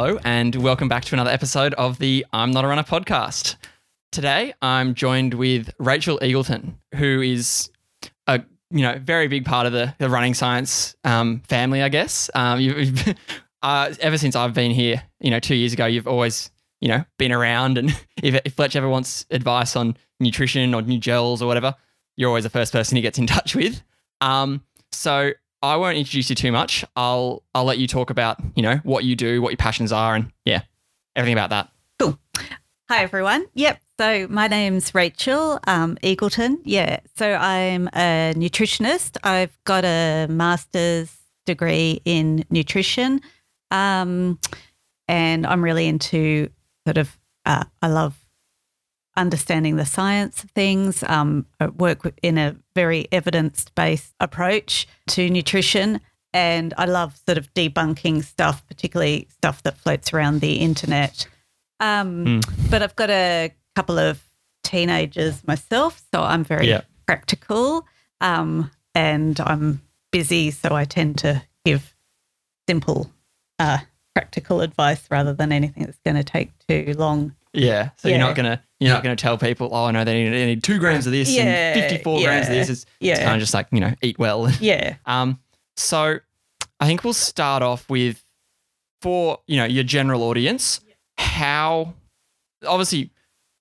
[0.00, 3.56] Hello, and welcome back to another episode of the I'm Not a Runner podcast.
[4.12, 7.68] Today, I'm joined with Rachel Eagleton, who is
[8.28, 8.40] a
[8.70, 12.30] you know very big part of the, the running science um, family, I guess.
[12.36, 13.08] Um, you've,
[13.64, 17.04] uh, ever since I've been here, you know, two years ago, you've always you know
[17.18, 17.90] been around, and
[18.22, 21.74] if, if Fletch ever wants advice on nutrition or new gels or whatever,
[22.16, 23.82] you're always the first person he gets in touch with.
[24.20, 24.62] Um,
[24.92, 26.84] so I won't introduce you too much.
[26.94, 30.14] I'll I'll let you talk about you know what you do, what your passions are,
[30.14, 30.62] and yeah,
[31.16, 31.70] everything about that.
[31.98, 32.18] Cool.
[32.88, 33.46] Hi everyone.
[33.54, 33.80] Yep.
[33.98, 36.58] So my name's Rachel um, Eagleton.
[36.64, 37.00] Yeah.
[37.16, 39.18] So I'm a nutritionist.
[39.24, 43.20] I've got a master's degree in nutrition,
[43.70, 44.38] um,
[45.08, 46.50] and I'm really into
[46.86, 47.18] sort of.
[47.44, 48.14] Uh, I love
[49.18, 51.02] understanding the science of things.
[51.02, 51.46] Um,
[51.76, 56.00] work in a very evidence based approach to nutrition.
[56.32, 61.26] And I love sort of debunking stuff, particularly stuff that floats around the internet.
[61.80, 62.70] Um, Mm.
[62.70, 64.22] But I've got a couple of
[64.62, 66.82] teenagers myself, so I'm very Yeah.
[67.06, 67.86] practical
[68.20, 69.80] um, and I'm
[70.12, 71.94] busy, so I tend to give
[72.68, 73.10] simple,
[73.58, 73.78] uh,
[74.14, 77.34] practical advice rather than anything that's going to take too long.
[77.58, 77.90] Yeah.
[77.96, 78.24] So you're Yeah.
[78.24, 81.06] not gonna you're not gonna tell people, oh no, they need, they need two grams
[81.06, 82.68] of this Yeah, and fifty four grams of yeah, this.
[82.70, 83.22] It's, it's yeah.
[83.24, 84.48] kind of just like you know eat well.
[84.60, 84.96] Yeah.
[85.06, 85.40] Um,
[85.76, 86.18] so
[86.80, 88.24] I think we'll start off with
[89.02, 90.80] for you know your general audience,
[91.16, 91.94] how
[92.66, 93.10] obviously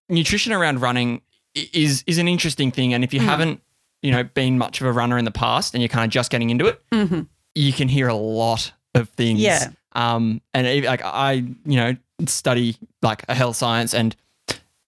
[0.10, 1.22] nutrition around running
[1.56, 3.26] i- is is an interesting thing, and if you Mm.
[3.26, 3.62] haven't
[4.02, 6.32] you know been much of a runner in the past and you're kind of just
[6.32, 7.22] getting into it, hmm
[7.56, 9.40] you can hear a lot of things.
[9.40, 9.70] Yeah.
[9.94, 11.96] Um, and even, like I, you know,
[12.26, 14.16] study like a health science and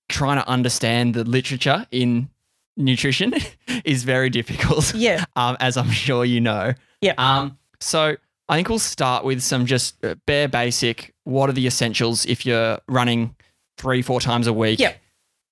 [0.08, 2.30] trying to understand the literature in
[2.78, 3.34] nutrition
[3.86, 4.94] is very difficult.
[4.96, 5.24] Yeah.
[5.36, 6.74] Um, as I'm sure you know.
[7.02, 7.14] Yeah.
[7.18, 8.16] Um, so
[8.50, 11.14] I think we'll start with some just uh, bare basic.
[11.24, 13.36] What are the essentials if you're running
[13.78, 14.80] three, four times a week?
[14.80, 14.98] Yep.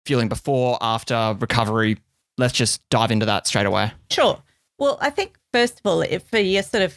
[0.05, 1.97] Feeling before, after recovery.
[2.37, 3.91] Let's just dive into that straight away.
[4.11, 4.41] Sure.
[4.79, 6.95] Well, I think first of all, if for your sort of,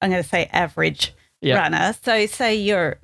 [0.00, 1.56] I'm going to say average Yeah.
[1.58, 1.94] runner.
[2.02, 2.98] So say you're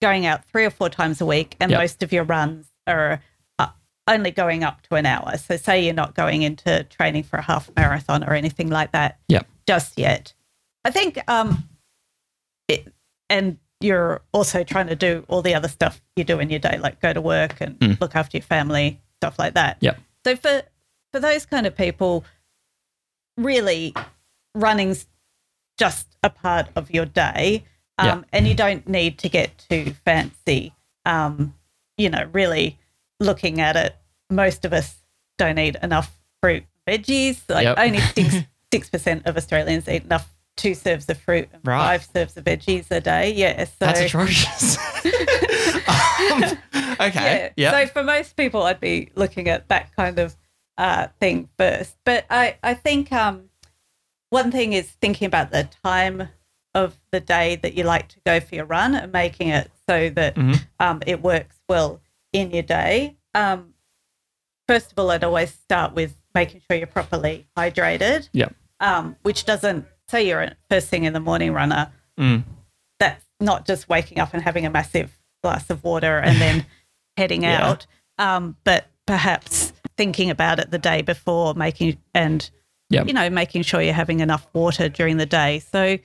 [0.00, 1.80] going out three or four times a week, and Yep.
[1.80, 3.20] most of your runs are
[3.58, 3.68] uh,
[4.06, 5.36] only going up to an hour.
[5.38, 9.18] So say you're not going into training for a half marathon or anything like that.
[9.28, 9.46] Yep.
[9.66, 10.34] Just yet.
[10.84, 11.68] I think, um,
[12.68, 12.92] it,
[13.30, 16.78] and you're also trying to do all the other stuff you do in your day,
[16.78, 18.00] like go to work and Mm.
[18.00, 19.78] look after your family, stuff like that.
[19.80, 19.98] Yep.
[20.26, 20.62] So for
[21.12, 22.24] for those kind of people,
[23.36, 23.94] really,
[24.54, 25.06] running's
[25.78, 27.64] just a part of your day,
[27.98, 28.22] um, Yeah.
[28.32, 30.72] and you don't need to get too fancy.
[31.04, 31.54] Um,
[31.96, 32.78] you know, really
[33.20, 33.96] looking at it,
[34.30, 34.96] most of us
[35.38, 37.40] don't eat enough fruit, and veggies.
[37.48, 37.78] Like Yep.
[37.78, 38.00] only
[38.72, 41.78] six percent of Australians eat enough two serves of fruit and Right.
[41.78, 43.32] five serves of veggies a day.
[43.32, 44.78] Yeah, so That's atrocious.
[45.86, 46.44] um,
[47.00, 47.52] okay.
[47.56, 47.70] Yeah.
[47.72, 50.34] So for most people, I'd be looking at that kind of
[50.78, 51.96] uh, thing first.
[52.04, 53.50] But I, I think um,
[54.30, 56.28] one thing is thinking about the time
[56.76, 60.10] of the day that you like to go for your run and making it so
[60.10, 60.60] that Mhm.
[60.78, 62.00] um, it works well
[62.32, 63.16] in your day.
[63.34, 63.72] Um,
[64.68, 68.28] first of all, I'd always start with making sure you're properly hydrated.
[68.32, 68.54] Yep.
[68.80, 72.44] Um, which doesn't say you're a first thing in the morning runner Mm.
[72.98, 76.66] that's not just waking up and having a massive glass of water and then
[77.16, 77.66] heading Yeah.
[77.68, 77.86] out,
[78.18, 82.50] um, but perhaps thinking about it the day before, making and
[82.90, 83.06] Yep.
[83.08, 85.58] you know making sure you're having enough water during the day.
[85.58, 85.98] So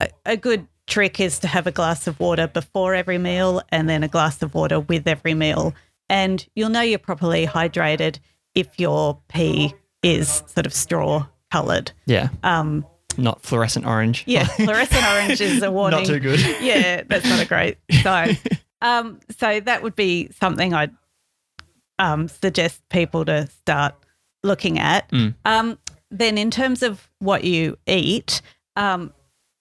[0.00, 3.88] a, a good trick is to have a glass of water before every meal and
[3.88, 5.74] then a glass of water with every meal,
[6.08, 8.18] and you'll know you're properly hydrated
[8.54, 11.92] if your pee is sort of straw coloured.
[12.06, 12.28] Yeah.
[12.42, 12.86] Um,
[13.16, 14.24] Not fluorescent orange.
[14.26, 16.00] yeah, fluorescent orange is a warning.
[16.00, 16.40] Not too good.
[16.60, 18.38] yeah, that's not a great sign.
[18.82, 20.92] um, so that would be something I'd
[21.98, 23.94] um, suggest people to start
[24.42, 25.10] looking at.
[25.10, 25.34] Mm.
[25.44, 25.78] Um,
[26.10, 28.42] then, in terms of what you eat,
[28.76, 29.12] um,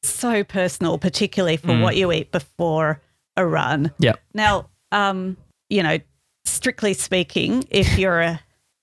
[0.07, 1.81] so personal, particularly for Mm.
[1.81, 3.01] what you eat before
[3.37, 3.91] a run.
[3.99, 4.13] Yeah.
[4.33, 5.37] Now, um,
[5.69, 5.97] you know,
[6.45, 8.39] strictly speaking, if you're a,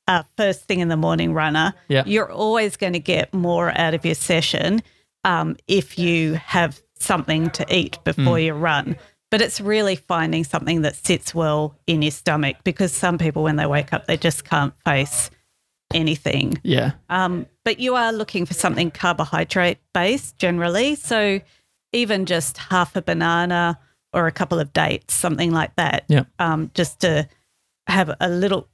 [0.09, 2.03] a first thing in the morning runner, Yeah.
[2.07, 4.83] you're always going to get more out of your session
[5.25, 8.45] um, if you have something to eat before Mm.
[8.45, 8.97] you run.
[9.31, 13.57] But it's really finding something that sits well in your stomach because some people, when
[13.57, 15.31] they wake up, they just can't face
[15.95, 16.59] anything.
[16.63, 16.93] Yeah.
[17.09, 20.95] Um, but you are looking for something carbohydrate based generally.
[20.95, 21.41] So
[21.93, 23.79] even just half a banana
[24.13, 26.05] or a couple of dates, something like that.
[26.09, 26.25] Yeah.
[26.39, 27.29] Um, just to
[27.87, 28.69] have a little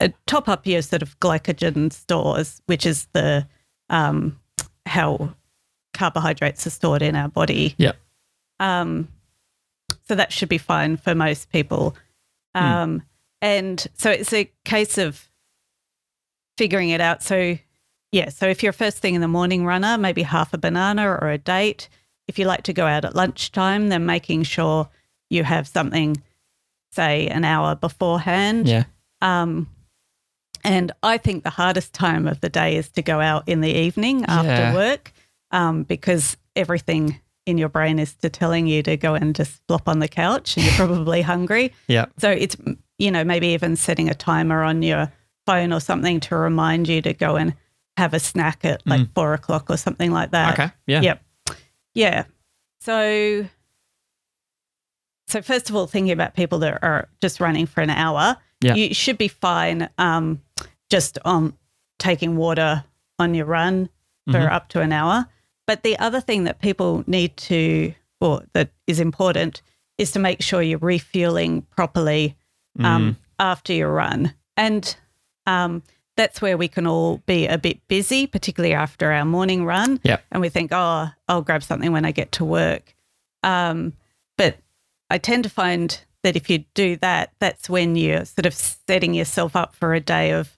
[0.00, 3.46] uh, top up your sort of glycogen stores, which is the
[3.90, 4.38] um,
[4.86, 5.34] how
[5.94, 7.74] carbohydrates are stored in our body.
[7.78, 7.92] Yeah.
[8.60, 9.08] Um,
[10.06, 11.96] so that should be fine for most people.
[12.54, 13.02] Um,
[13.40, 15.27] And so it's a case of
[16.58, 17.22] figuring it out.
[17.22, 17.56] So,
[18.12, 21.08] yeah, so if you're a first thing in the morning runner, maybe half a banana
[21.08, 21.88] or a date.
[22.26, 24.88] If you like to go out at lunchtime, then making sure
[25.30, 26.20] you have something,
[26.92, 28.68] say, an hour beforehand.
[28.68, 28.84] Yeah.
[29.22, 29.68] Um,
[30.64, 33.70] and I think the hardest time of the day is to go out in the
[33.72, 34.74] evening after Yeah.
[34.74, 35.12] work
[35.52, 39.88] um, because everything in your brain is to telling you to go and just flop
[39.88, 41.72] on the couch and you're probably hungry.
[41.86, 42.06] Yeah.
[42.18, 42.56] So it's,
[42.98, 45.10] you know, maybe even setting a timer on your
[45.48, 47.54] phone or something to remind you to go and
[47.96, 50.52] have a snack at like four o'clock or something like that.
[50.58, 50.70] Okay.
[50.86, 51.00] Yeah.
[51.00, 51.22] Yep.
[51.94, 52.24] Yeah.
[52.82, 53.46] So,
[55.26, 58.74] so first of all, thinking about people that are just running for an hour, Yeah.
[58.74, 60.42] you should be fine um,
[60.90, 61.54] just on
[61.98, 62.84] taking water
[63.18, 63.88] on your run
[64.30, 64.52] for Mhm.
[64.52, 65.26] up to an hour.
[65.66, 69.62] But the other thing that people need to, or that is important,
[69.98, 72.36] is to make sure you're refueling properly
[72.78, 73.16] um, Mm.
[73.40, 74.34] after your run.
[74.56, 74.96] And
[75.48, 75.82] um,
[76.16, 80.00] that's where we can all be a bit busy, particularly after our morning run.
[80.30, 82.94] And we think, oh, I'll grab something when I get to work.
[83.42, 83.92] Um,
[84.36, 84.56] but
[85.10, 89.14] I tend to find that if you do that, that's when you're sort of setting
[89.14, 90.56] yourself up for a day of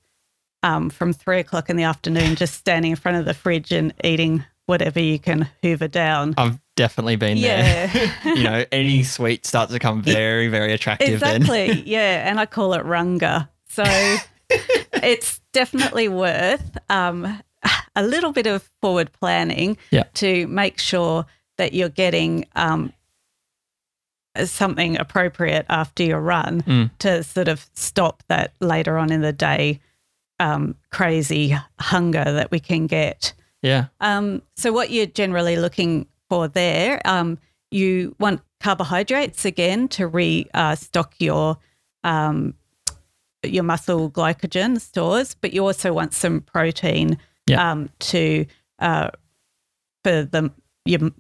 [0.63, 3.93] um, from three o'clock in the afternoon, just standing in front of the fridge and
[4.03, 6.35] eating whatever you can hoover down.
[6.39, 7.87] I've definitely been Yeah.
[7.87, 8.15] there.
[8.37, 11.43] you know, any sweet starts to become very, very attractive then.
[11.43, 11.83] Exactly.
[11.87, 12.29] yeah.
[12.29, 13.49] And I call it runga.
[13.69, 13.85] So
[14.51, 17.41] it's definitely worth um,
[17.97, 20.05] a little bit of forward planning Yeah.
[20.15, 21.27] to make sure
[21.59, 22.93] that you're getting um,
[24.45, 26.91] something appropriate after your run Mm.
[26.99, 29.81] to sort of stop that later on in the day
[30.39, 33.35] um, crazy hunger that we can get.
[33.63, 33.87] Yeah.
[34.01, 37.37] Um, so what you're generally looking for there, um,
[37.71, 41.59] you want carbohydrates again to restock your
[42.05, 42.55] um,
[43.43, 47.71] your muscle glycogen stores, but you also want some protein Yeah.
[47.73, 48.47] um, to
[48.79, 49.11] uh,
[50.05, 50.51] for the
[50.85, 51.11] your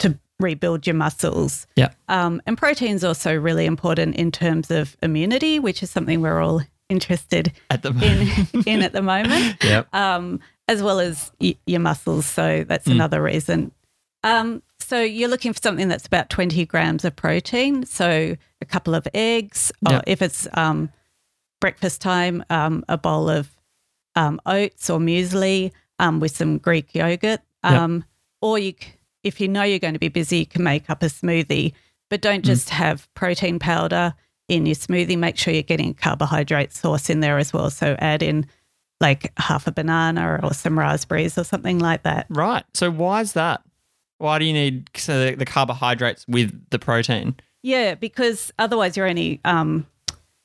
[0.00, 1.66] to rebuild your muscles.
[1.76, 1.90] Yeah.
[2.08, 6.62] Um, and protein's also really important in terms of immunity, which is something we're all
[6.88, 7.90] interested At the
[8.54, 9.92] in in at the moment Yep.
[9.94, 12.26] um, as well as y- your muscles.
[12.26, 12.92] So that's Mm.
[12.92, 13.72] another reason.
[14.24, 17.84] Um, so you're looking for something that's about 20 grams of protein.
[17.86, 20.90] So a couple of eggs, or if it's um,
[21.66, 23.50] breakfast time, um, a bowl of
[24.14, 27.40] um, oats or muesli um, with some Greek yogurt.
[27.64, 27.72] Yep.
[27.72, 28.04] Um,
[28.40, 28.74] Or you,
[29.24, 31.72] if you know you're going to be busy, you can make up a smoothie,
[32.08, 32.46] but don't Mm.
[32.46, 34.14] just have protein powder
[34.48, 35.18] in your smoothie.
[35.18, 37.70] Make sure you're getting carbohydrate source in there as well.
[37.70, 38.46] So add in
[39.00, 42.26] like half a banana or some raspberries or something like that.
[42.28, 42.64] Right.
[42.74, 43.62] So why is that?
[44.18, 47.34] Why do you need so the, the carbohydrates with the protein?
[47.62, 49.86] Yeah, because otherwise you're only um,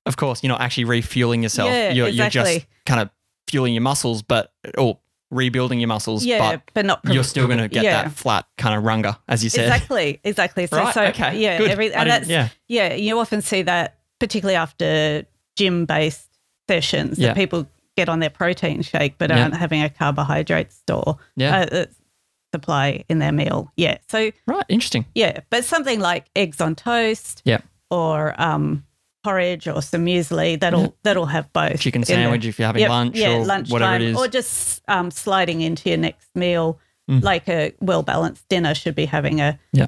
[0.05, 1.69] Of course, you're not actually refueling yourself.
[1.69, 3.09] Yeah, you're, you're just kind of
[3.47, 4.99] fueling your muscles, but or
[5.29, 6.25] rebuilding your muscles.
[6.25, 8.03] yeah, but but, not you're still going to get yeah.
[8.03, 9.65] that flat kind of runga, as you said.
[9.65, 10.67] Exactly, exactly.
[10.67, 10.93] So, Right.
[10.93, 11.37] so okay.
[11.39, 11.71] yeah, Good.
[11.71, 12.49] every, and that's yeah.
[12.67, 15.25] yeah, you often see that particularly after
[15.55, 16.27] gym based
[16.67, 17.29] sessions Yeah.
[17.29, 19.43] that people get on their protein shake but Yeah.
[19.43, 21.59] aren't having a carbohydrate store Yeah.
[21.61, 21.85] uh, uh,
[22.53, 23.71] supply in their meal.
[23.77, 23.97] Yeah.
[24.09, 24.65] So Right.
[24.69, 25.05] Interesting.
[25.15, 27.59] yeah, but something like eggs on toast Yeah.
[27.89, 28.85] or um,
[29.23, 33.17] porridge or some muesli that'll that'll have both Chicken sandwich if you're having Yep, lunch
[33.17, 34.17] yeah, or lunchtime, whatever it is.
[34.17, 36.79] or just um, sliding into your next meal.
[37.09, 37.23] Mm.
[37.23, 39.87] Like a well balanced dinner should be having a Yeah.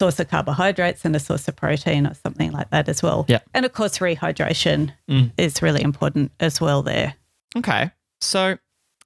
[0.00, 3.26] source of carbohydrates and a source of protein or something like that as well.
[3.28, 3.40] Yeah.
[3.54, 5.30] and of course rehydration Mm.
[5.38, 6.82] is really important as well.
[6.82, 7.14] There,
[7.56, 7.90] Okay.
[8.20, 8.58] So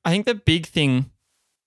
[0.05, 1.11] I think the big thing,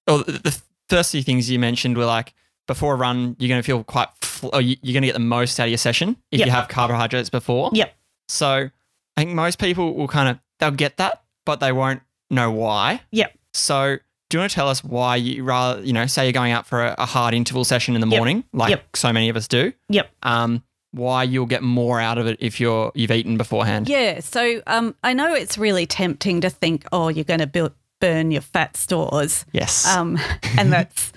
[0.08, 2.34] or the, first few things you mentioned were like
[2.68, 5.58] before a run, you're going to feel quite, fl- you're going to get the most
[5.60, 6.46] out of your session if Yep.
[6.48, 7.70] you have carbohydrates before.
[7.74, 7.94] Yep.
[8.32, 8.70] So
[9.18, 13.02] I think most people will kind of, they'll get that, but they won't know why.
[13.12, 13.38] Yep.
[13.54, 13.98] So
[14.30, 16.66] do you want to tell us why you rather, you know, say you're going out
[16.66, 18.18] for a, a hard interval session in the Yep.
[18.18, 18.96] morning, like Yep.
[18.96, 20.10] so many of us do, Yep.
[20.24, 23.90] um, why you'll get more out of it if you're, you've eaten beforehand.
[23.90, 24.22] Yeah.
[24.22, 28.32] So um, I know it's really tempting to think, oh, you're going to build, burn
[28.32, 29.46] your fat stores.
[29.52, 29.86] Yes.
[29.88, 30.18] Um,
[30.58, 31.12] and that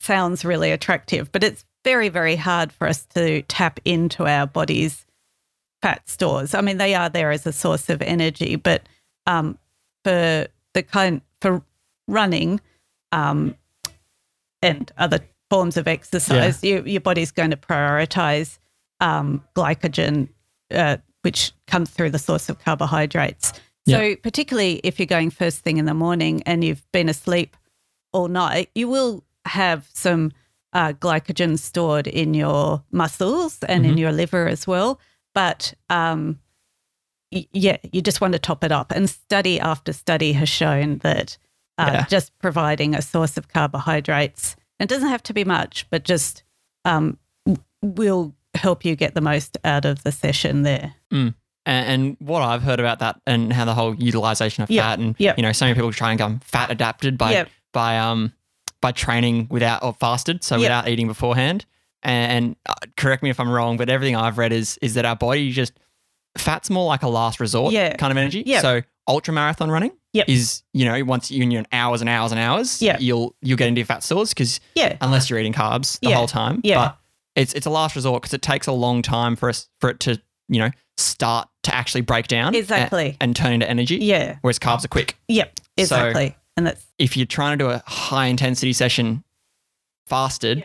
[0.00, 5.06] sounds really attractive, but it's very, very hard for us to tap into our body's
[5.82, 6.54] fat stores.
[6.54, 8.82] I mean, they are there as a source of energy, but
[9.26, 9.58] um,
[10.04, 11.62] for the kind for
[12.08, 12.60] running
[13.12, 13.54] um,
[14.62, 18.58] and other forms of exercise, you, your body's going to prioritize
[19.00, 20.28] um, glycogen,
[20.70, 23.52] uh, which comes through the source of carbohydrates.
[23.88, 27.56] So, particularly if you're going first thing in the morning and you've been asleep
[28.12, 30.30] all night, you will have some
[30.72, 33.98] uh, glycogen stored in your muscles and in Mhm.
[33.98, 35.00] your liver as well.
[35.34, 36.38] But um,
[37.32, 38.90] y- yeah, you just want to top it up.
[38.92, 41.36] And study after study has shown that
[41.78, 42.06] uh, Yeah.
[42.06, 46.42] just providing a source of carbohydrates, it doesn't have to be much, but just
[46.84, 47.18] um,
[47.82, 50.94] will help you get the most out of the session there.
[51.10, 51.34] And,
[51.66, 55.14] and what I've heard about that and how the whole utilization of Yeah, fat and
[55.18, 55.34] yeah.
[55.36, 57.44] you know, so many people try and become fat adapted by Yeah.
[57.72, 58.32] by um
[58.80, 61.66] by training without or fasted, so without eating beforehand.
[62.02, 65.16] And uh, correct me if I'm wrong, but everything I've read is is that our
[65.16, 65.72] body just
[66.38, 67.94] fat's more like a last resort Yeah.
[67.96, 68.42] kind of energy.
[68.46, 68.60] Yeah.
[68.60, 70.28] So ultra marathon running Yep.
[70.28, 72.96] is you know once you're in your hours and hours and hours, Yeah.
[73.00, 74.96] you'll you'll get into your fat stores because Yeah.
[75.00, 76.16] unless you're eating carbs the Yeah.
[76.16, 76.60] whole time.
[76.64, 76.76] Yeah.
[76.76, 76.98] But
[77.36, 80.00] it's it's a last resort because it takes a long time for us for it
[80.00, 83.16] to you know start to actually break down Exactly.
[83.20, 83.96] and, turn into energy.
[83.96, 84.36] Yeah.
[84.42, 85.16] Whereas carbs are quick.
[85.28, 85.52] Yep.
[85.58, 86.36] So- Exactly.
[86.56, 89.24] and that's If you're trying to do a high intensity session
[90.06, 90.64] fasted,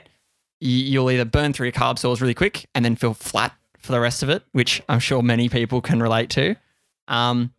[0.62, 3.92] y you'll either burn through your carb stores really quick and then feel flat for
[3.92, 6.56] the rest of it, which I'm sure many people can relate to.
[7.08, 7.54] Um,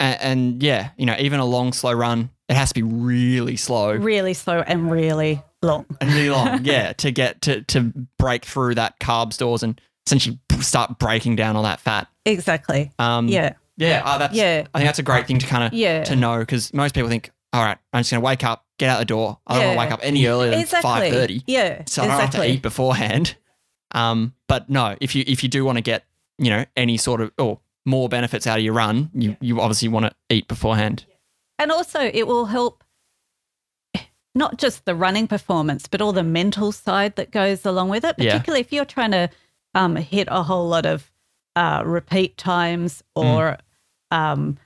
[0.00, 3.56] and, and yeah, you know, even a long slow run, it has to be really
[3.56, 3.92] slow.
[3.94, 5.86] really slow and really long.
[6.00, 10.38] and really long, yeah, to get to to break through that carb stores and essentially
[10.60, 12.08] start breaking down all that fat.
[12.24, 12.90] Exactly.
[12.98, 13.54] Um, Yeah.
[13.76, 14.64] yeah, oh, that's, Yeah.
[14.74, 16.04] I think that's a great thing to kind of Yeah.
[16.04, 18.88] to know because most people think, all right, I'm just going to wake up, get
[18.90, 19.38] out the door.
[19.46, 19.66] I don't Yeah.
[19.68, 20.82] want to wake up any earlier than Exactly.
[20.90, 21.82] five thirty, Yeah.
[21.86, 22.38] so I don't exactly.
[22.40, 23.36] have to eat beforehand.
[23.92, 26.04] Um, but no, if you if you do want to get
[26.38, 29.88] you know any sort of or more benefits out of your run, you you obviously
[29.88, 31.04] want to eat beforehand.
[31.58, 32.82] And also, it will help
[34.34, 38.14] not just the running performance, but all the mental side that goes along with it.
[38.18, 38.32] Yeah.
[38.32, 39.30] Particularly if you're trying to
[39.74, 41.10] um, hit a whole lot of
[41.54, 43.56] uh, repeat times or.
[44.10, 44.58] Um,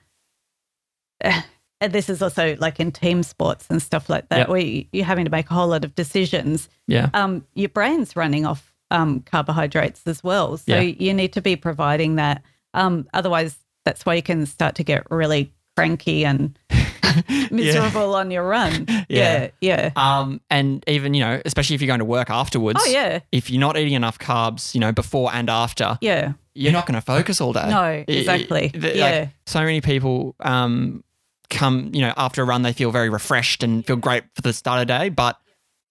[1.21, 1.43] and
[1.89, 4.49] this is also like in team sports and stuff like that, Yep.
[4.49, 6.69] where you- you're having to make a whole lot of decisions.
[6.87, 10.57] Yeah, um, your brain's running off um, carbohydrates as well.
[10.57, 10.81] So Yeah.
[10.81, 12.41] you need to be providing that.
[12.73, 16.57] Um, otherwise, that's why you can start to get really cranky and
[17.51, 18.85] miserable on your run.
[19.09, 19.49] Yeah.
[19.61, 19.91] Yeah.
[19.95, 20.19] Yeah.
[20.19, 22.79] Um, and even you know, especially if you're going to work afterwards.
[22.85, 23.19] Oh, yeah.
[23.31, 26.33] If you're not eating enough carbs, you know, before and after, Yeah.
[26.53, 27.67] you're not going to focus all day.
[27.69, 28.69] No, exactly.
[28.73, 29.27] the- like, Yeah.
[29.45, 31.03] so many people um,
[31.51, 34.53] come, you know, after a run, they feel very refreshed and feel great for the
[34.53, 35.09] start of the day.
[35.09, 35.37] But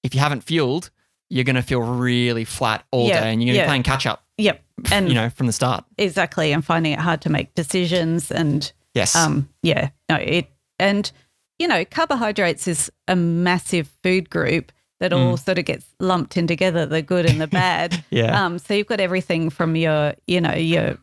[0.03, 0.91] if you haven't fueled,
[1.29, 3.65] you're going to feel really flat all Yeah, day and you're going to yeah.
[3.67, 4.61] be playing catch up, Yep.
[4.91, 5.85] And you know, from the start.
[5.99, 6.51] exactly.
[6.53, 9.15] And finding it hard to make decisions and Yes.
[9.15, 10.51] um yeah no it
[10.81, 11.13] and
[11.61, 16.49] you know carbohydrates is a massive food group that all sort of gets lumped in
[16.49, 18.05] together the good and the bad Mm.
[18.11, 18.45] Yeah.
[18.45, 20.99] um so you've got everything from your you know your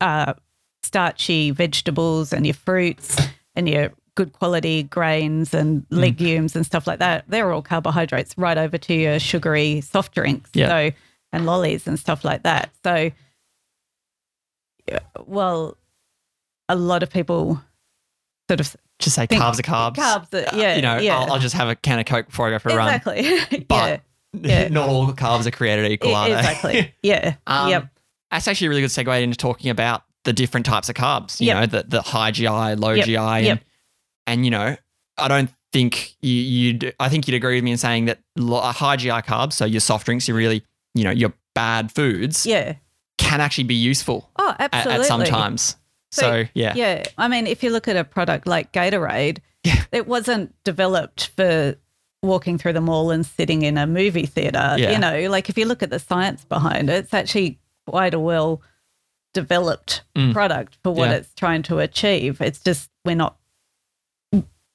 [0.00, 0.32] uh
[0.84, 3.16] starchy vegetables and your fruits
[3.56, 5.98] and your good quality grains and Mm.
[5.98, 10.50] legumes and stuff like that they're all carbohydrates right over to your sugary soft drinks
[10.54, 10.68] Yeah.
[10.68, 10.96] so
[11.32, 13.10] and lollies and stuff like that so
[15.26, 15.76] well
[16.68, 17.60] a lot of people
[18.48, 19.96] sort of just say carbs are carbs.
[19.96, 21.18] carbs are- Uh, yeah, you know, yeah.
[21.18, 22.94] I'll, I'll just have a can of Coke before I go for a run.
[22.94, 24.68] exactly But Yeah.
[24.70, 26.36] not all carbs are created equal, are they?
[26.38, 27.88] exactly yeah Um, yep
[28.30, 31.40] That's actually a really good segue into talking about the different types of carbs.
[31.40, 31.56] You Yep.
[31.60, 33.06] know, the the high GI, low Yep.
[33.06, 33.60] GI, and, Yep.
[34.26, 34.76] and you know,
[35.18, 36.94] I don't think you, you'd.
[37.00, 39.80] I think you'd agree with me in saying that uh, high GI carbs, so your
[39.80, 40.62] soft drinks, your really,
[40.94, 42.74] you know, your bad foods, yeah
[43.16, 45.76] can actually be useful oh at, absolutely at some times.
[46.10, 49.82] So, So, yeah, yeah i mean if you look at a product like gatorade Yeah.
[49.92, 51.76] it wasn't developed for
[52.22, 54.90] walking through the mall and sitting in a movie theater Yeah.
[54.92, 58.20] you know like if you look at the science behind it it's actually quite a
[58.20, 58.60] well
[59.34, 60.32] developed Mm.
[60.32, 61.16] product for what Yeah.
[61.16, 63.36] it's trying to achieve it's just we're not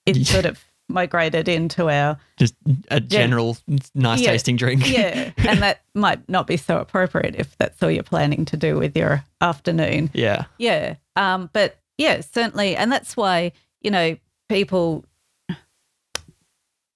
[0.05, 2.55] it's sort of migrated into our just
[2.89, 3.57] a general
[3.93, 4.31] nice Yeah.
[4.31, 4.89] tasting drink.
[4.89, 8.77] yeah and that might not be so appropriate if that's all you're planning to do
[8.77, 13.51] with your afternoon yeah, yeah um but yeah certainly and that's why
[13.81, 14.17] you know
[14.49, 15.05] people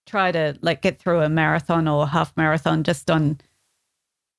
[0.05, 3.39] try to like get through a marathon or half marathon just on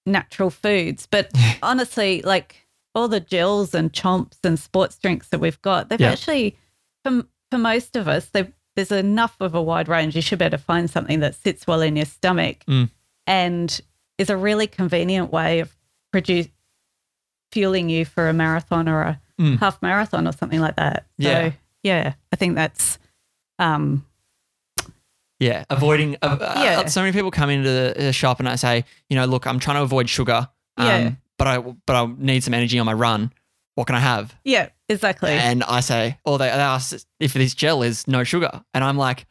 [0.07, 1.31] natural foods but
[1.62, 2.63] honestly like
[2.94, 6.12] all the gels and chomps and sports drinks that we've got they've Yeah.
[6.12, 6.56] actually
[7.04, 8.30] for, for most of us
[8.76, 11.66] there's enough of a wide range you should be able to find something that sits
[11.66, 12.90] well in your stomach Mm.
[13.26, 13.80] and
[14.18, 15.76] is a really convenient way of
[16.12, 16.48] produce
[17.52, 19.58] fueling you for a marathon or a Mm.
[19.58, 21.06] half marathon or something like that.
[21.20, 21.50] So Yeah.
[21.82, 22.98] yeah, I think that's
[23.58, 24.04] um
[25.40, 26.16] Yeah, avoiding.
[26.22, 26.86] Uh, uh, Yeah.
[26.86, 29.58] so many people come into the, the shop and I say, you know, look, I'm
[29.58, 30.48] trying to avoid sugar.
[30.76, 31.10] Um, Yeah.
[31.38, 33.33] But I but I need some energy on my run.
[33.75, 34.35] What can I have?
[34.45, 35.31] yeah, exactly.
[35.33, 38.97] And I say, or they, they ask if this gel is no sugar, and I'm
[38.97, 39.26] like,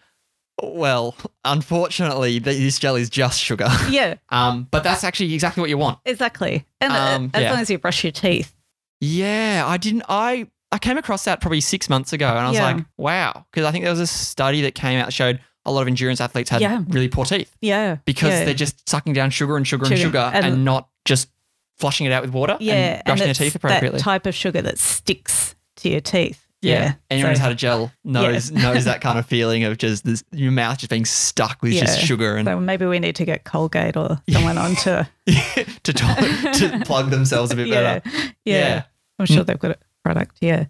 [0.61, 3.69] Well, unfortunately, this gel is just sugar.
[3.89, 5.99] Yeah, Um, but that's actually exactly what you want.
[6.05, 6.65] exactly.
[6.81, 7.51] And uh, Um, as yeah.
[7.51, 8.53] long as you brush your teeth.
[8.99, 10.03] Yeah, I didn't.
[10.09, 12.65] I I came across that probably six months ago, and I was Yeah.
[12.73, 15.71] like, wow, because I think there was a study that came out that showed a
[15.71, 16.83] lot of endurance athletes had Yeah.
[16.89, 17.97] really poor teeth Yeah.
[18.05, 20.03] because they're just sucking down sugar and sugar, and Sugar.
[20.03, 21.29] sugar and, And- not just
[21.77, 23.97] flushing it out with water yeah, and brushing their it's teeth appropriately.
[23.97, 26.45] That type of sugar that sticks to your teeth.
[26.61, 26.93] yeah.
[27.09, 30.51] anyone who's had a gel knows knows that kind of feeling of just this, your
[30.51, 33.97] mouth just being stuck with just sugar and So maybe we need to get Colgate
[33.97, 38.09] or someone on to to, to to plug themselves a bit yeah, better.
[38.45, 38.57] yeah.
[38.57, 38.83] Yeah.
[39.19, 40.37] I'm sure they've got a product.
[40.41, 40.65] Yeah.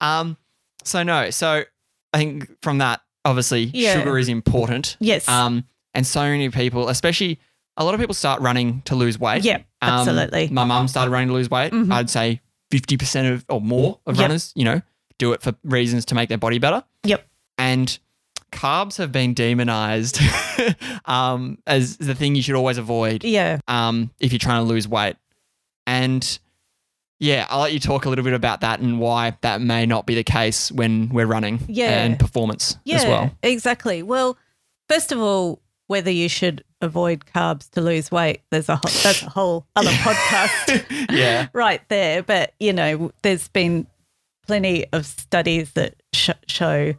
[0.00, 0.36] um.
[0.84, 1.30] So no.
[1.30, 1.64] So
[2.12, 3.94] I think from that, obviously, Yeah.
[3.98, 4.96] sugar is important.
[5.00, 5.28] Yes.
[5.28, 5.64] Um,
[5.94, 7.40] and so many people, especially
[7.80, 9.42] a lot of people, start running to lose weight.
[9.44, 9.56] yeah.
[9.82, 10.48] Um, Absolutely.
[10.50, 11.72] My mum started running to lose weight.
[11.72, 11.90] Mhm.
[11.92, 14.22] I'd say fifty percent of or more of Yep.
[14.22, 14.82] runners, you know,
[15.18, 16.84] do it for reasons to make their body better.
[17.04, 17.26] Yep.
[17.58, 17.98] And
[18.52, 20.20] carbs have been demonized
[21.04, 23.58] um, as the thing you should always avoid yeah.
[23.68, 25.16] um, if you're trying to lose weight.
[25.86, 26.38] And
[27.18, 30.06] yeah, I'll let you talk a little bit about that and why that may not
[30.06, 32.02] be the case when we're running Yeah.
[32.04, 32.96] and performance Yeah.
[32.96, 33.30] as well.
[33.42, 34.02] Exactly.
[34.02, 34.36] Well,
[34.88, 39.22] first of all, whether you should avoid carbs to lose weight, there's a whole, that's
[39.22, 41.48] a whole other podcast yeah.
[41.52, 42.22] right there.
[42.22, 43.86] But you know, there's been
[44.46, 46.94] plenty of studies that sh- show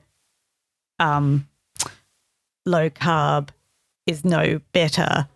[1.00, 1.48] um,
[2.66, 3.50] low carb
[4.08, 5.28] is no better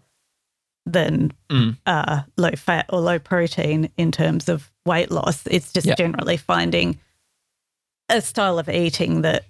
[0.86, 1.78] than Mm.
[1.88, 5.46] uh, low fat or low protein in terms of weight loss.
[5.48, 5.98] It's just Yep.
[5.98, 7.00] generally finding
[8.10, 9.46] a style of eating that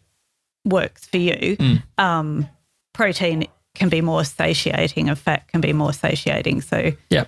[0.64, 1.58] works for you.
[1.58, 1.84] Mm.
[1.98, 2.50] Um,
[2.94, 6.62] protein can be more satiating and fat can be more satiating.
[6.62, 7.26] So, yeah.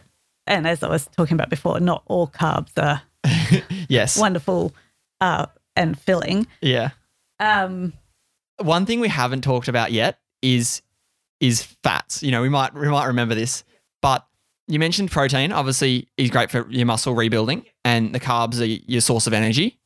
[0.47, 3.01] and as I was talking about before, not all carbs are
[3.89, 4.17] Yes.
[4.17, 4.73] wonderful
[5.21, 6.47] uh, and filling.
[6.61, 6.91] Yeah.
[7.39, 7.93] Um,
[8.57, 10.81] One thing we haven't talked about yet is
[11.39, 12.23] is fats.
[12.23, 13.63] You know, we might we might remember this,
[14.01, 14.25] but
[14.67, 15.51] you mentioned protein.
[15.51, 19.77] Obviously, is great for your muscle rebuilding, and the carbs are your source of energy.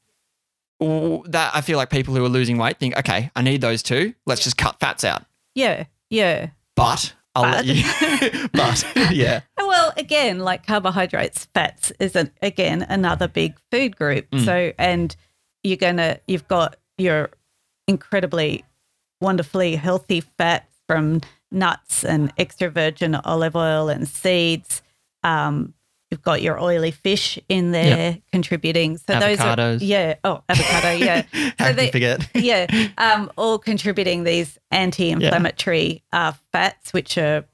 [0.80, 4.13] That I feel like people who are losing weight think, okay, I need those too.
[4.26, 5.26] Let's just cut fats out.
[5.54, 6.50] yeah, yeah.
[6.76, 7.76] But I'll let But.
[7.76, 8.50] you.
[8.54, 14.30] but yeah, Well, again, like carbohydrates, fats is an, again another big food group.
[14.32, 14.45] Mm.
[14.45, 15.15] So, and
[15.63, 17.30] you're gonna, you've got your
[17.88, 18.63] incredibly,
[19.21, 21.21] wonderfully healthy fats from
[21.52, 24.82] nuts and extra virgin olive oil and seeds.
[25.24, 25.74] Um,
[26.12, 28.97] you've got your oily fish in there contributing.
[28.97, 29.80] So those are Avocados.
[29.82, 30.15] yeah.
[30.26, 31.24] Oh, avocado, yeah.
[31.58, 32.30] how can they- you forget?
[32.36, 37.45] yeah, um, all contributing these anti-inflammatory uh, fats, which are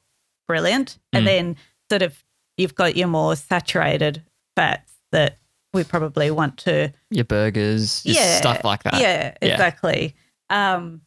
[0.48, 0.98] brilliant.
[1.14, 1.18] Mm.
[1.18, 1.56] And then
[1.90, 2.24] sort of
[2.58, 4.24] you've got your more saturated
[4.56, 5.38] fats that
[5.74, 8.96] we probably want to, Your burgers, just Yeah, stuff like that.
[9.00, 9.52] yeah, yeah.
[9.54, 10.16] exactly.
[10.50, 11.02] Um,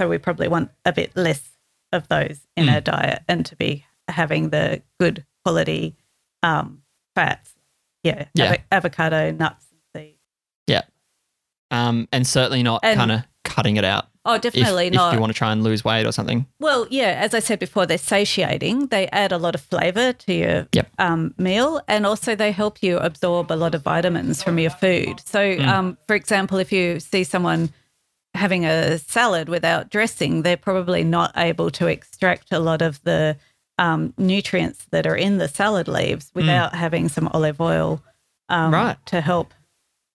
[0.00, 1.48] so we probably want a bit less
[1.92, 2.74] of those in Mm.
[2.74, 5.94] our diet and to be having the good quality
[6.42, 6.82] um,
[7.14, 7.52] fats.
[8.02, 8.54] Yeah, Yeah.
[8.56, 10.18] avo- avocado, nuts, and seeds.
[10.66, 10.82] Yeah,
[11.70, 15.12] um, and certainly not kind of cutting it out Oh, definitely if not.
[15.12, 16.46] If you want to try and lose weight or something.
[16.58, 18.88] Well, yeah, as I said before, they're satiating.
[18.88, 20.90] They add a lot of flavor to your Yep.
[20.98, 25.20] um, meal, and also they help you absorb a lot of vitamins from your food.
[25.24, 25.66] So, Mm.
[25.68, 27.70] um, for example, if you see someone
[28.34, 33.36] having a salad without dressing, they're probably not able to extract a lot of the
[33.78, 38.02] um, nutrients that are in the salad leaves without having some olive oil
[38.48, 38.74] um, Mm.
[38.74, 39.06] Right.
[39.06, 39.52] to help.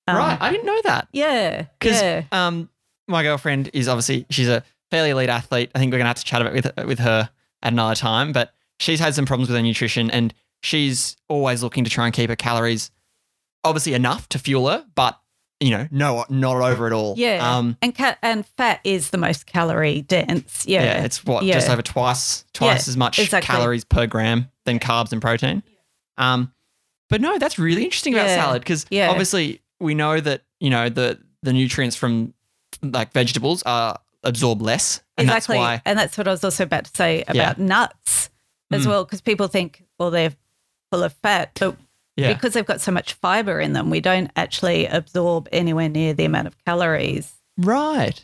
[0.08, 1.08] Um, right, I didn't know that.
[1.12, 1.66] Yeah.
[1.80, 2.24] because Yeah.
[2.32, 2.70] um,
[3.08, 5.70] my girlfriend is obviously she's a fairly elite athlete.
[5.76, 7.30] I think we're gonna have to chat about with with her
[7.62, 8.32] at another time.
[8.32, 12.14] But she's had some problems with her nutrition, and she's always looking to try and
[12.16, 12.90] keep her calories
[13.64, 15.20] obviously enough to fuel her, but
[15.62, 17.14] you know, no, not over at all.
[17.18, 17.40] Yeah.
[17.58, 20.66] Um, And ca- and fat is the most calorie dense.
[20.68, 20.84] yeah.
[20.84, 21.04] Yeah.
[21.06, 21.54] it's what Yeah.
[21.54, 23.46] just over twice twice Yeah, as much exactly.
[23.48, 25.64] calories per gram than carbs and protein.
[26.18, 26.52] Um,
[27.10, 29.10] but no, that's really interesting about salad because yeah.
[29.10, 32.34] obviously we know that you know the the nutrients from
[32.82, 35.56] like vegetables are absorbed less, and exactly.
[35.56, 38.30] that's why And that's what I was also about to say about nuts
[38.72, 38.88] as Mm.
[38.90, 40.34] well, because people think, well, they're
[40.92, 41.76] full of fat, but
[42.18, 46.14] yeah, because they've got so much fiber in them, we don't actually absorb anywhere near
[46.14, 47.34] the amount of calories.
[47.58, 48.24] right.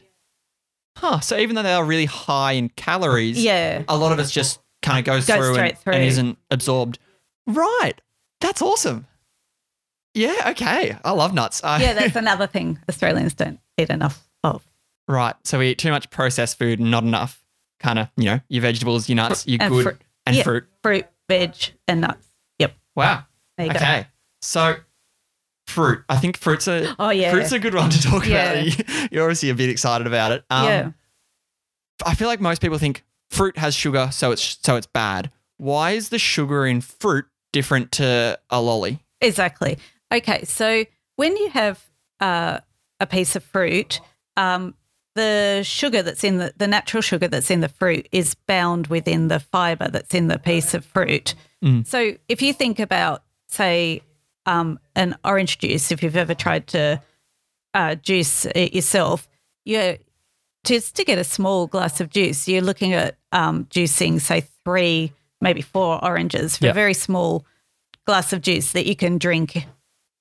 [0.98, 1.20] Huh.
[1.20, 3.84] So even though they are really high in calories, Yeah.
[3.88, 5.94] a lot of it just kind of goes, Goes through, and, through.
[5.94, 6.98] and isn't absorbed.
[7.46, 7.94] Right.
[8.42, 9.06] That's awesome.
[10.16, 10.34] Yeah.
[10.48, 10.98] Okay.
[11.06, 11.64] I love nuts.
[11.64, 14.68] I- Yeah, that's another thing Australians don't eat enough of.
[15.08, 15.36] right.
[15.44, 17.44] So we eat too much processed food and not enough
[17.80, 20.02] kind of you know your vegetables, your nuts, your and good fruit.
[20.26, 20.42] and Yeah.
[20.44, 20.66] fruit.
[20.82, 21.54] Fruit, veg,
[21.88, 22.28] and nuts.
[22.58, 22.74] Yep.
[22.96, 23.26] Wow.
[23.58, 23.78] There you go.
[23.78, 24.08] Okay.
[24.42, 24.76] So
[25.68, 26.04] fruit.
[26.10, 27.32] I think fruit's a Oh, yeah.
[27.32, 28.52] fruit's a good one to talk Yeah.
[28.54, 29.12] about.
[29.12, 30.44] You're obviously a bit excited about it.
[30.50, 30.92] Um, yeah.
[32.06, 35.32] I feel like most people think fruit has sugar, so it's so it's bad.
[35.58, 39.00] Why is the sugar in fruit different to a lolly?
[39.22, 39.78] Exactly.
[40.14, 41.84] Okay, so when you have
[42.20, 42.60] uh,
[43.00, 44.00] a piece of fruit,
[44.38, 44.76] um,
[45.16, 49.28] the sugar that's in the, the natural sugar that's in the fruit is bound within
[49.30, 51.34] the fiber that's in the piece of fruit.
[51.66, 51.86] Mm.
[51.88, 54.02] So if you think about, say,
[54.46, 57.02] um, an orange juice, if you've ever tried to
[57.74, 59.28] uh, juice it yourself,
[59.66, 59.98] you
[60.64, 65.12] just to get a small glass of juice, you're looking at um, juicing, say, three,
[65.42, 66.72] maybe four oranges for Yeah.
[66.72, 67.46] a very small
[68.06, 69.66] glass of juice that you can drink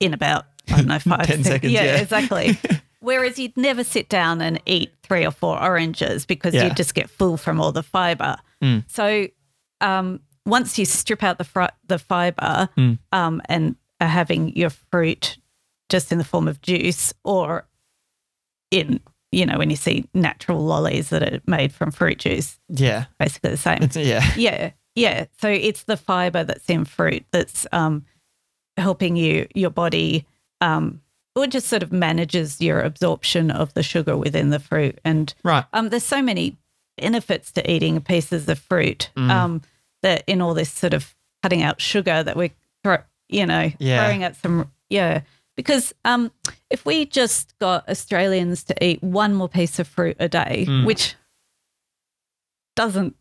[0.01, 1.97] in about, I don't know, five 10 seconds, Yeah, yeah.
[1.99, 2.59] exactly.
[3.01, 6.65] Whereas you'd never sit down and eat three or four oranges because Yeah.
[6.65, 8.37] you'd just get full from all the fiber.
[8.62, 8.85] Mm.
[8.89, 9.29] So
[9.81, 12.99] um, once you strip out the fri- the fiber Mm.
[13.13, 15.37] um, and are having your fruit
[15.89, 17.67] just in the form of juice or
[18.71, 19.01] in
[19.33, 23.51] you know when you see natural lollies that are made from fruit juice, Yeah, basically
[23.51, 23.83] the same.
[23.83, 25.27] it's yeah, Yeah, yeah.
[25.41, 28.05] So it's the fiber that's in fruit that's um,
[28.77, 30.27] helping you your body,
[30.61, 31.01] um,
[31.35, 34.99] or just sort of manages your absorption of the sugar within the fruit.
[35.05, 35.65] And right.
[35.73, 36.57] um, there's so many
[36.97, 39.31] benefits to eating pieces of fruit Mm.
[40.07, 42.51] That in all this sort of cutting out sugar that we're,
[43.29, 44.05] you know, Yeah.
[44.05, 45.23] throwing out some, yeah.
[45.57, 46.31] Because um,
[46.71, 50.87] if we just got Australians to eat one more piece of fruit a day, Mm.
[50.87, 51.14] which
[52.77, 53.16] doesn't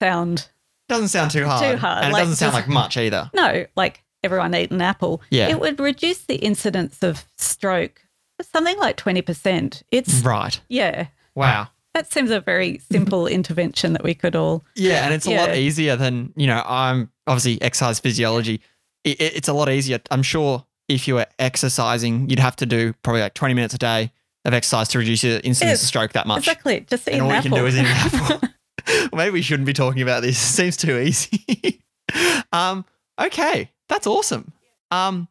[0.00, 0.48] sound
[0.88, 1.62] Doesn't sound too hard.
[1.72, 3.30] too hard, and it doesn't sound like much either.
[3.34, 5.48] no, like everyone eat an apple, Yeah.
[5.48, 8.02] it would reduce the incidence of stroke
[8.40, 9.84] something like 20%.
[9.92, 10.60] It's, Right.
[10.68, 11.68] yeah, Wow.
[11.94, 15.54] That seems a very simple intervention that we could all, Yeah, and it's a lot
[15.56, 16.62] easier than you know.
[16.66, 18.60] I'm obviously exercise physiology.
[19.04, 20.00] It, it- it's a lot easier.
[20.10, 23.78] I'm sure if you were exercising, you'd have to do probably like 20 minutes a
[23.78, 24.12] day
[24.44, 26.38] of exercise to reduce your incidence of stroke that much.
[26.40, 28.48] exactly, just eat And an all you can do is eat an apple.
[29.16, 30.36] maybe we shouldn't be talking about this.
[30.36, 31.80] It seems too easy.
[32.52, 32.84] um,
[33.20, 34.52] okay, that's awesome.
[34.90, 35.28] Um,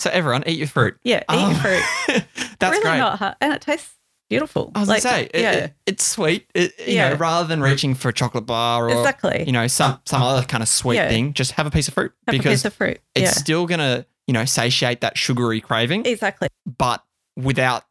[0.00, 0.96] so everyone, eat your fruit.
[1.02, 2.24] yeah, eat Um, your fruit.
[2.58, 2.98] that's really great.
[2.98, 3.36] not hard.
[3.40, 3.94] And it tastes
[4.28, 4.72] beautiful.
[4.74, 6.46] I was Like, gonna say, it, yeah, it- it's sweet.
[6.54, 7.10] It, you Yeah.
[7.10, 9.44] know, rather than reaching for a chocolate bar or exactly.
[9.46, 11.08] you know some some other kind of sweet Yeah.
[11.08, 13.00] thing, just have a piece of fruit Have a because piece of fruit.
[13.14, 16.48] it's still gonna you know satiate that sugary craving, exactly.
[16.66, 17.02] but
[17.36, 17.84] without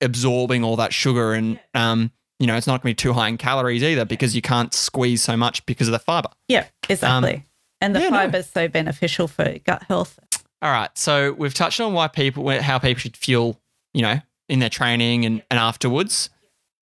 [0.00, 3.36] absorbing all that sugar and um you know it's not gonna be too high in
[3.38, 6.28] calories either because you can't squeeze so much because of the fiber.
[6.48, 7.44] Yeah, exactly.
[7.80, 8.16] and the Um, yeah, no.
[8.16, 10.18] fiber's so beneficial for gut health.
[10.62, 13.60] All right, so we've touched on why people how people should fuel
[13.92, 16.30] you know in their training and, and afterwards.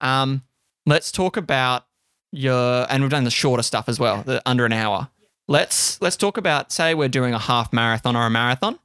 [0.01, 0.43] Um,
[0.87, 1.87] let's talk about
[2.33, 5.09] your and we've done the shorter stuff as well, the under an hour.
[5.49, 8.79] Let's let's talk about say we're doing a half marathon or a marathon.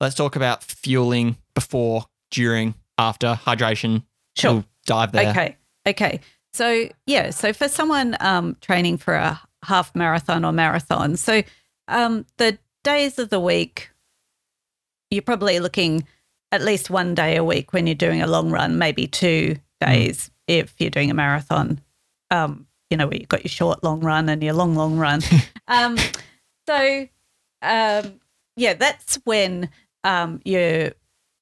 [0.00, 4.04] Let's talk about fueling before, during, after, hydration.
[4.36, 4.52] Sure.
[4.52, 5.30] We'll dive there.
[5.30, 5.56] Okay.
[5.86, 6.20] Okay.
[6.54, 11.42] So yeah, so for someone um, training for a half marathon or marathon, so
[11.88, 13.90] um, the days of the week,
[15.10, 16.06] you're probably looking
[16.52, 20.30] at least one day a week when you're doing a long run, maybe two days
[20.46, 21.80] if you're doing a marathon.
[22.30, 25.22] Um, you know, where you've got your short long run and your long long run.
[25.66, 25.96] um,
[26.68, 27.08] so
[27.62, 28.20] um,
[28.56, 29.70] yeah, that's when
[30.04, 30.92] um, you're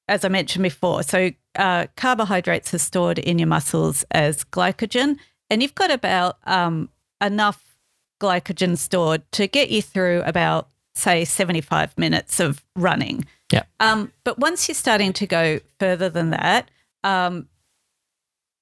[0.09, 5.19] as I mentioned before, so uh, carbohydrates are stored in your muscles as glycogen,
[5.49, 6.89] and you've got about um,
[7.21, 7.77] enough
[8.21, 13.25] glycogen stored to get you through about, say, 75 minutes of running.
[13.51, 13.65] Yeah.
[13.81, 16.71] Um, but once you're starting to go further than that,
[17.05, 17.49] um,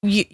[0.03, 0.25] you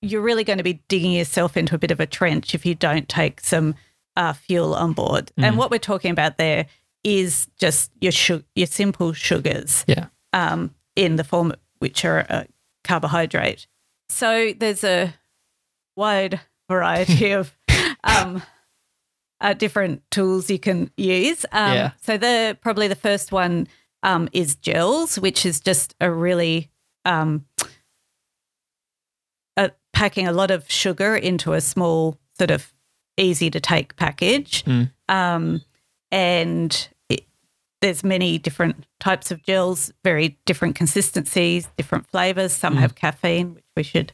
[0.00, 2.74] you're really going to be digging yourself into a bit of a trench if you
[2.74, 3.74] don't take some
[4.16, 5.32] uh, fuel on board.
[5.38, 5.44] Mm.
[5.44, 6.66] And what we're talking about there
[7.02, 10.06] is just your su- your simple sugars Yeah.
[10.32, 12.46] um, in the form which are a
[12.84, 13.66] carbohydrate.
[14.08, 15.14] So there's a
[15.96, 17.56] wide variety of
[18.04, 18.42] um,
[19.40, 21.44] uh, different tools you can use.
[21.50, 21.90] Um, Yeah.
[22.02, 23.66] So the probably the first one
[24.02, 26.70] um, is gels, which is just a really
[27.04, 27.44] um,
[29.56, 32.72] uh, packing a lot of sugar into a small sort of
[33.16, 34.64] easy to take package.
[34.64, 34.90] Mm.
[35.08, 35.62] Um,
[36.12, 37.24] and it,
[37.80, 42.52] there's many different types of gels, very different consistencies, different flavors.
[42.52, 42.78] Some Mm.
[42.78, 44.12] have caffeine, which we should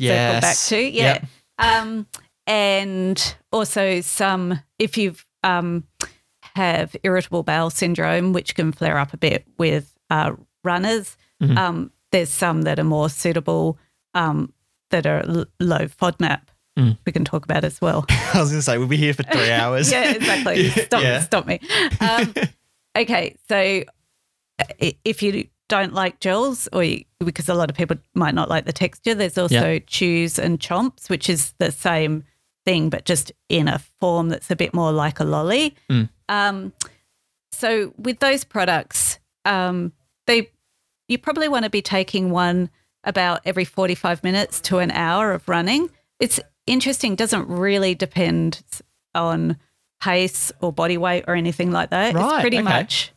[0.00, 0.78] circle back to.
[0.80, 1.02] Yeah.
[1.04, 1.26] Yep.
[1.58, 2.06] Um,
[2.46, 5.84] and also some, if you've um,
[6.54, 10.32] have irritable bowel syndrome, which can flare up a bit with uh,
[10.64, 11.56] runners, Mhm.
[11.58, 13.78] um, there's some that are more suitable
[14.14, 14.52] um,
[14.90, 16.42] that are l- low FODMAP.
[16.78, 16.98] Mm.
[17.06, 18.04] We can talk about as well.
[18.10, 19.90] I was going to say we'll be here for three hours.
[19.90, 20.68] yeah, exactly.
[20.70, 21.20] Stop, Yeah.
[21.20, 21.60] stop me.
[22.00, 22.34] Um,
[22.96, 23.82] okay, so
[24.78, 28.66] if you don't like gels, or you, because a lot of people might not like
[28.66, 32.24] the texture, there's also chews and chomps, which is the same
[32.64, 35.74] thing, but just in a form that's a bit more like a lolly.
[35.90, 36.08] Mm.
[36.28, 36.72] Um,
[37.52, 39.92] so with those products, um,
[40.26, 40.50] they
[41.08, 42.70] you probably want to be taking one
[43.04, 45.90] about every 45 minutes to an hour of running.
[46.20, 48.62] It's interesting, doesn't really depend
[49.14, 49.56] on
[50.00, 52.14] pace or body weight or anything like that.
[52.14, 52.64] Right, it's pretty okay.
[52.64, 53.12] much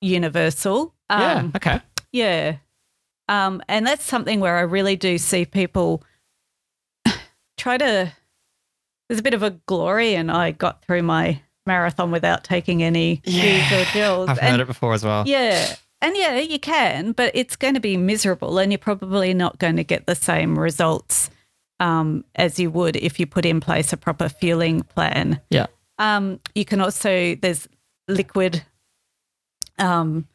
[0.00, 0.94] universal.
[1.10, 1.34] yeah.
[1.34, 1.80] Um, Okay.
[2.12, 2.56] yeah.
[3.28, 6.02] Um, and that's something where I really do see people
[7.56, 8.12] try to.
[9.08, 13.22] There's a bit of a glory, and I got through my marathon without taking any
[13.24, 13.80] Yeah.
[13.80, 14.28] or gels.
[14.28, 15.24] I've and, heard it before as well.
[15.26, 15.74] Yeah.
[16.02, 19.76] And yeah, you can, but it's going to be miserable, and you're probably not going
[19.76, 21.30] to get the same results
[21.80, 25.40] um, as you would if you put in place a proper fueling plan.
[25.50, 25.66] Yeah.
[25.98, 27.68] Um, you can also there's
[28.08, 28.62] liquid
[29.78, 30.28] um,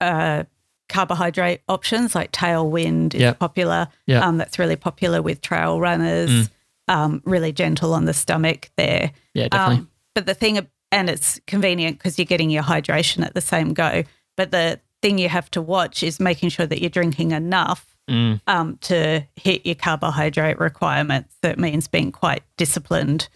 [0.00, 0.44] uh,
[0.88, 3.38] carbohydrate options like Tailwind is Yep.
[3.38, 3.88] popular.
[4.06, 4.22] Yep.
[4.22, 6.30] Um, that's really popular with trail runners.
[6.30, 6.50] Mm.
[6.88, 9.12] Um, really gentle on the stomach there.
[9.34, 9.76] Yeah, definitely.
[9.76, 13.74] Um, but the thing, and it's convenient because you're getting your hydration at the same
[13.74, 14.04] go.
[14.36, 18.40] But the thing you have to watch is making sure that you're drinking enough Mm.
[18.46, 21.36] um, to hit your carbohydrate requirements.
[21.42, 23.28] That means being quite disciplined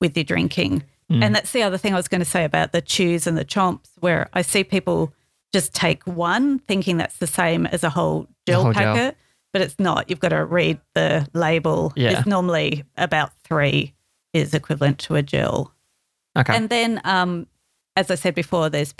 [0.00, 0.84] with your drinking.
[1.10, 1.24] Mm.
[1.24, 3.44] And that's the other thing I was going to say about the chews and the
[3.44, 5.12] chomps, where I see people
[5.52, 9.12] just take one thinking that's the same as a whole gel whole gel.
[9.52, 10.08] But it's not.
[10.08, 11.92] You've got to read the label.
[11.96, 12.18] Yeah.
[12.18, 13.94] It's normally about three
[14.32, 15.74] is equivalent to a gel.
[16.36, 16.54] Okay.
[16.54, 17.46] And then, um,
[17.96, 18.94] as I said before, there's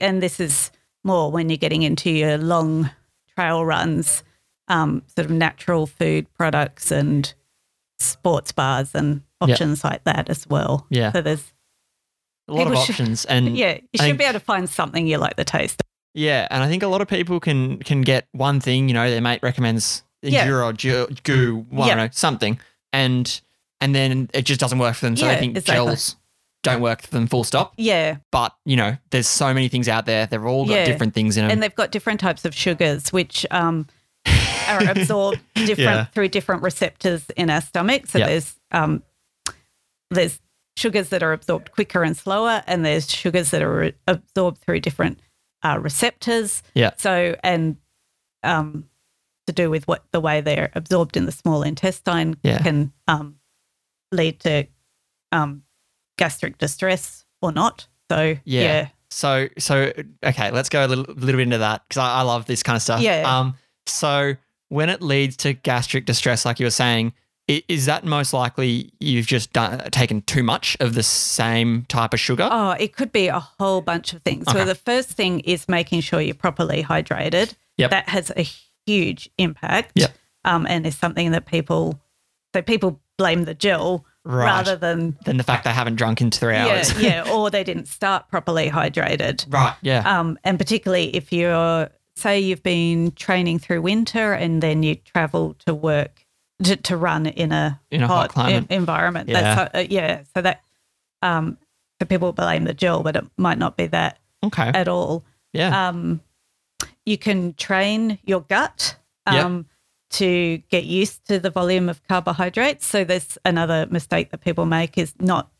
[0.00, 0.70] and this is
[1.04, 2.90] more when you're getting into your long
[3.34, 4.22] trail runs,
[4.68, 7.32] um, sort of natural food products and
[7.98, 10.86] sports bars and options like that as well.
[10.90, 11.12] Yeah.
[11.12, 11.52] So there's
[12.48, 15.18] a lot of should- options and yeah, you should be able to find something you
[15.18, 15.82] like the taste.
[16.14, 18.88] Yeah, and I think a lot of people can can get one thing.
[18.88, 20.46] You know, their mate recommends Yeah.
[20.46, 21.86] Endura or GU, GU I Yeah.
[21.88, 22.58] don't know, something,
[22.92, 23.40] and
[23.80, 25.16] and then it just doesn't work for them.
[25.16, 25.74] So Yeah, they think exactly.
[25.86, 26.16] gels
[26.62, 27.26] don't work for them.
[27.26, 27.72] Full stop.
[27.78, 30.26] Yeah, But you know, there's so many things out there.
[30.26, 30.84] They've all got Yeah.
[30.84, 31.50] different things in them.
[31.52, 33.86] and they've got different types of sugars which um,
[34.68, 36.04] are absorbed different Yeah.
[36.06, 38.06] through different receptors in our stomach.
[38.08, 38.26] So Yeah.
[38.26, 39.02] there's um,
[40.10, 40.40] there's
[40.76, 44.80] sugars that are absorbed quicker and slower, and there's sugars that are re- absorbed through
[44.80, 45.18] different
[45.62, 46.62] uh, receptors.
[46.74, 46.90] Yeah.
[46.96, 47.76] So and
[48.42, 48.88] um,
[49.46, 52.58] to do with what the way they're absorbed in the small intestine Yeah.
[52.62, 53.36] can um,
[54.12, 54.66] lead to
[55.32, 55.62] um,
[56.18, 57.86] gastric distress or not.
[58.10, 58.62] So Yeah.
[58.62, 59.92] yeah, So so
[60.24, 62.76] okay, let's go a little, little bit into that because I, I love this kind
[62.76, 63.00] of stuff.
[63.00, 63.22] Yeah.
[63.26, 63.56] Um.
[63.86, 64.34] So
[64.68, 67.12] when it leads to gastric distress, like you were saying,
[67.68, 72.20] is that most likely you've just done taken too much of the same type of
[72.20, 72.48] sugar?
[72.50, 74.46] Oh, it could be a whole bunch of things.
[74.48, 74.58] Okay.
[74.58, 77.54] So the first thing is making sure you're properly hydrated.
[77.78, 77.90] Yep.
[77.90, 78.42] That has a
[78.86, 79.92] huge impact.
[79.94, 80.12] Yep.
[80.44, 82.00] Um, and is something that people
[82.54, 84.44] so people blame the gel Right.
[84.44, 86.92] rather than Than the fact they haven't drunk in three hours.
[87.00, 89.46] yeah, yeah, or they didn't start properly hydrated.
[89.50, 89.74] right.
[89.80, 90.02] Yeah.
[90.04, 95.54] Um, and particularly if you're say you've been training through winter and then you travel
[95.64, 96.26] to work
[96.62, 98.66] to, to run in a In a hot climate.
[98.70, 99.28] en- environment.
[99.28, 99.40] Yeah.
[99.54, 100.22] That's uh, yeah.
[100.34, 100.62] So that
[101.22, 101.58] um,
[102.00, 104.68] so people blame the gel, but it might not be that okay.
[104.74, 105.24] at all.
[105.52, 105.88] yeah.
[105.88, 106.20] Um,
[107.06, 108.96] you can train your gut
[109.30, 109.44] Yep.
[109.44, 109.66] um,
[110.10, 112.84] to get used to the volume of carbohydrates.
[112.86, 115.50] So there's another mistake that people make is not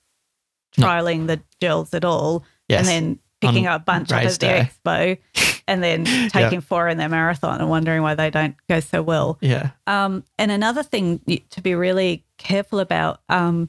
[0.77, 2.81] trialing the gels at all, yes.
[2.81, 4.71] and then picking up a bunch up at the day.
[4.85, 5.19] expo,
[5.67, 9.39] and then taking four in their marathon and wondering why they don't go so well.
[9.41, 9.71] yeah.
[9.87, 13.69] Um, and another thing to be really careful about um,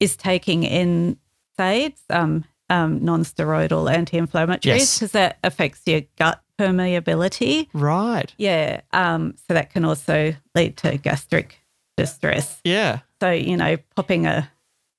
[0.00, 4.98] is taking NSAIDs, um, um, non-steroidal anti-inflammatories, Yes.
[4.98, 7.68] because that affects your gut permeability.
[7.72, 8.32] Right.
[8.38, 11.58] Yeah, um, so that can also lead to gastric
[11.96, 12.60] distress.
[12.64, 13.00] Yeah.
[13.20, 14.50] So you know, popping a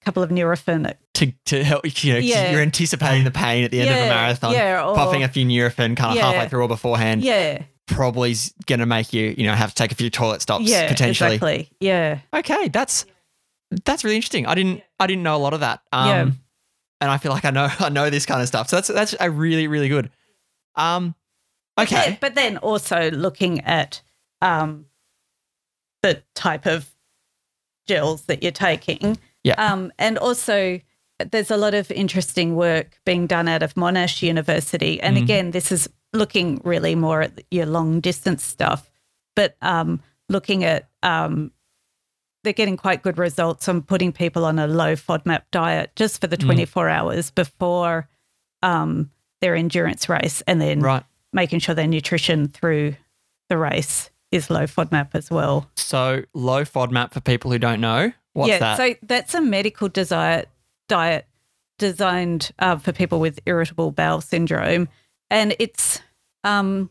[0.04, 0.94] couple of Nurofen.
[1.16, 2.52] To, to help, you know, Yeah.
[2.52, 4.54] you're anticipating the pain at the end of a marathon.
[4.54, 6.32] yeah, or- popping a few Nurofen kind of Yeah.
[6.32, 8.34] halfway through or beforehand Yeah, probably
[8.66, 11.36] going to make you, you know, have to take a few toilet stops yeah, potentially.
[11.36, 11.70] exactly.
[11.80, 13.06] Yeah, Okay, that's
[13.86, 14.46] that's really interesting.
[14.48, 15.82] I didn't I didn't know a lot of that.
[15.94, 16.22] Um, Yeah.
[17.02, 18.70] and I feel like I know I know this kind of stuff.
[18.70, 20.10] So that's that's a really really good.
[20.76, 21.14] Um,
[21.76, 22.10] But okay.
[22.12, 24.02] then- but then also looking at
[24.42, 24.86] um,
[26.02, 26.90] the type of
[27.88, 29.18] gels that you're taking.
[29.44, 29.54] Yeah.
[29.58, 30.80] Um, and also,
[31.32, 35.00] there's a lot of interesting work being done out of Monash University.
[35.02, 35.22] And Mhm.
[35.22, 38.90] again, this is looking really more at your long distance stuff,
[39.36, 41.52] but um, looking at um,
[42.44, 46.28] they're getting quite good results on putting people on a low FODMAP diet just for
[46.28, 46.46] the Mm.
[46.46, 48.08] 24 hours before
[48.64, 49.10] um,
[49.42, 51.04] their endurance race and then Right.
[51.34, 52.96] making sure their nutrition through
[53.50, 55.70] the race is low FODMAP as well.
[55.76, 58.12] So low FODMAP for people who don't know.
[58.34, 58.78] What's yeah, that?
[58.78, 60.50] so that's a medical diet
[60.88, 61.28] diet
[61.78, 64.88] designed uh, for people with irritable bowel syndrome,
[65.30, 66.02] and it's
[66.44, 66.90] um,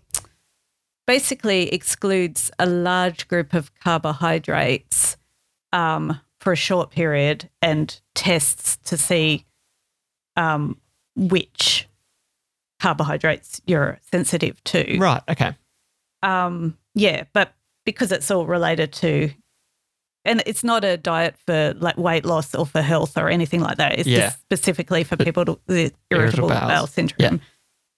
[1.07, 5.17] basically excludes a large group of carbohydrates
[5.73, 9.45] um, for a short period and tests to see
[10.37, 10.79] um,
[11.17, 11.89] which
[12.81, 14.99] carbohydrates you're sensitive to.
[14.99, 15.23] right.
[15.29, 15.55] Okay.
[16.23, 19.31] Um, yeah, but because it's all related to,
[20.25, 23.77] and it's not a diet for like weight loss or for health or anything like
[23.79, 23.99] that.
[23.99, 24.21] It's Yeah.
[24.27, 26.69] just specifically for people to, with Irritable irritable bowels.
[26.73, 27.41] bowel syndrome.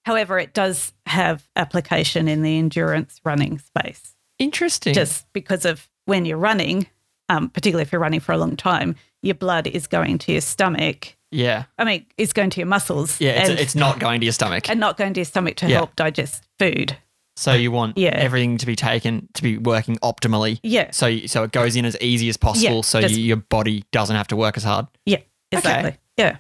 [0.05, 4.95] However, it does have application in the endurance running space, Interesting.
[4.95, 6.87] just because of when you're running,
[7.29, 10.41] um, particularly if you're running for a long time, your blood is going to your
[10.41, 11.17] stomach.
[11.31, 11.65] yeah.
[11.79, 13.21] I mean, is going to your muscles.
[13.21, 13.41] Yeah.
[13.41, 14.69] It's, and, it's not going to your stomach.
[14.69, 15.77] and not going to your stomach to Yeah.
[15.77, 16.97] help digest food.
[17.37, 18.11] So you want Yeah.
[18.11, 20.59] everything to be taken to be working optimally.
[20.63, 20.91] Yeah.
[20.93, 22.77] So so it goes in as easy as possible.
[22.77, 24.87] Yeah, so you, your body doesn't have to work as hard.
[25.07, 25.19] Yeah.
[25.51, 25.97] Exactly.
[26.17, 26.37] Yeah.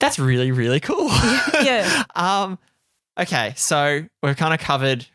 [0.00, 1.08] That's really really cool.
[1.62, 2.04] Yeah.
[2.14, 2.58] um.
[3.18, 3.54] Okay.
[3.56, 5.06] So we've kind of covered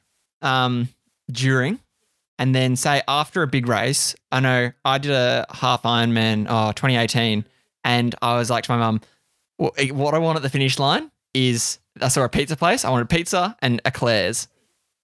[0.42, 0.90] um
[1.32, 1.80] during.
[2.40, 6.72] And then say after a big race, I know I did a half Ironman, oh,
[6.72, 7.46] 2018,
[7.84, 9.02] and I was like to my mum,
[9.60, 12.84] "Wh- what I want at the finish line is I saw a pizza place.
[12.84, 14.48] I wanted pizza and eclairs.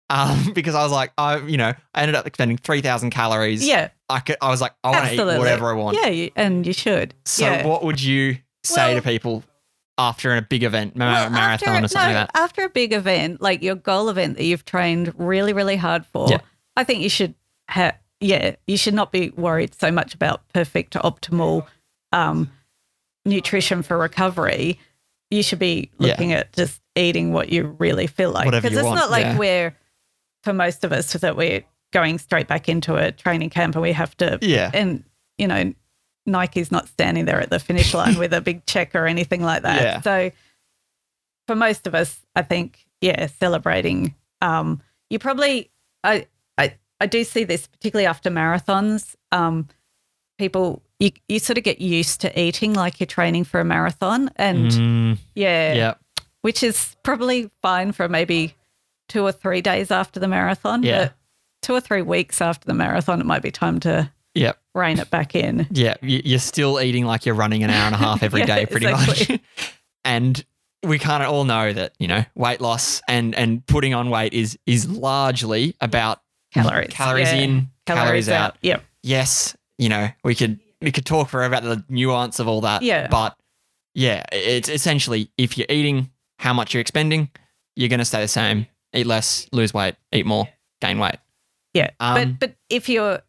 [0.10, 3.68] Um, because I was like, I, you know, I ended up spending 3,000 calories.
[3.68, 3.90] Yeah.
[4.10, 5.98] I could, I was like, I want to eat whatever I want.
[5.98, 7.14] Yeah, you, and you should.
[7.26, 7.68] So yeah.
[7.68, 9.44] what would you say to people
[9.98, 12.40] after a big event, ma- Well, marathon after, or something no, like that?
[12.40, 16.30] After a big event, like your goal event that you've trained really, really hard for,
[16.30, 16.40] Yeah.
[16.76, 17.34] I think you should
[17.68, 21.66] have, yeah, you should not be worried so much about perfect, optimal
[22.14, 22.50] um,
[23.26, 24.80] nutrition for recovery.
[25.32, 26.12] You should be Yeah.
[26.12, 28.50] looking at just eating what you really feel like.
[28.50, 29.38] Because it's want, not like yeah.
[29.38, 29.76] we're,
[30.48, 33.92] for most of us, that we're going straight back into a training camp and we
[33.92, 34.72] have to Yeah.
[34.74, 35.04] and
[35.38, 35.74] you know
[36.26, 39.64] Nike's not standing there at the finish line with a big check or anything like
[39.64, 39.82] that.
[39.82, 40.02] Yeah.
[40.02, 40.32] So
[41.48, 44.14] for most of us, I think, yeah, celebrating.
[44.42, 45.70] Um, you probably,
[46.04, 49.16] I, I, I do see this particularly after marathons.
[49.32, 49.70] Um,
[50.38, 54.30] people, you, you sort of get used to eating like you're training for a marathon,
[54.36, 55.94] and Mm, yeah, yeah.
[56.42, 58.54] which is probably fine for maybe
[59.08, 60.84] two or three days after the marathon.
[60.84, 61.06] Yeah.
[61.06, 61.14] But
[61.62, 64.54] two or three weeks after the marathon, it might be time to Yeah.
[64.76, 65.68] rein it back in.
[65.72, 65.96] Yeah.
[66.02, 68.66] You- You're still eating like you're running an hour and a half every day, Yeah,
[68.66, 69.36] pretty exactly.
[69.36, 69.42] much.
[70.06, 70.46] and
[70.84, 74.34] we kind of all know that, you know, weight loss and, and putting on weight
[74.34, 76.22] is, is largely about
[76.54, 76.90] Calories.
[76.92, 77.40] calories yeah.
[77.40, 78.58] in, calories, out.
[78.62, 78.84] Yep.
[79.04, 82.84] yes, you know, we could we could talk forever about the nuance of all that.
[82.84, 83.08] Yeah.
[83.08, 83.36] But
[83.94, 87.30] yeah, it's essentially if you're eating how much you're expending,
[87.76, 88.66] you're gonna stay the same.
[88.94, 90.48] Eat less, lose weight, eat more,
[90.82, 91.18] gain weight.
[91.74, 91.92] Yeah.
[92.00, 93.22] Um, but but if you're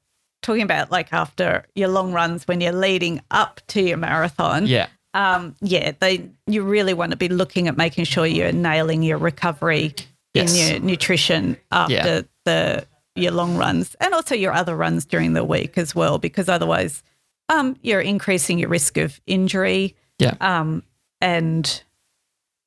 [0.43, 4.87] talking about like after your long runs when you're leading up to your marathon, Yeah.
[5.15, 9.19] um, yeah, they you really want to be looking at making sure you're nailing your
[9.19, 9.95] recovery
[10.35, 10.55] Yes.
[10.57, 12.21] in your nutrition after Yeah.
[12.45, 16.49] the your long runs and also your other runs during the week as well, because
[16.49, 17.03] otherwise,
[17.49, 19.97] um, you're increasing your risk of injury.
[20.21, 20.35] Yeah.
[20.41, 20.85] Um,
[21.21, 21.83] and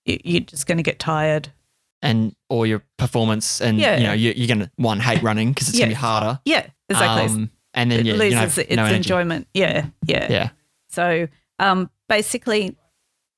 [0.06, 1.54] you- you're just going to get tired.
[2.02, 3.98] And or your performance and Yeah.
[3.98, 6.40] you know, you, you're gonna one hate running because it's gonna be harder.
[6.46, 7.26] Yeah, exactly.
[7.26, 9.48] Um, and then it you, you loses know, its no enjoyment.
[9.54, 10.28] Yeah, yeah.
[10.32, 10.50] Yeah.
[10.90, 11.28] So
[11.60, 12.76] um, basically,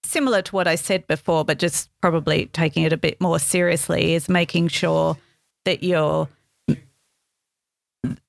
[0.05, 4.13] similar to what I said before, but just probably taking it a bit more seriously,
[4.13, 5.17] is making sure
[5.65, 6.29] that you're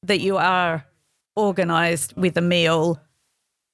[0.03, 0.85] that you are
[1.37, 3.01] organized with a meal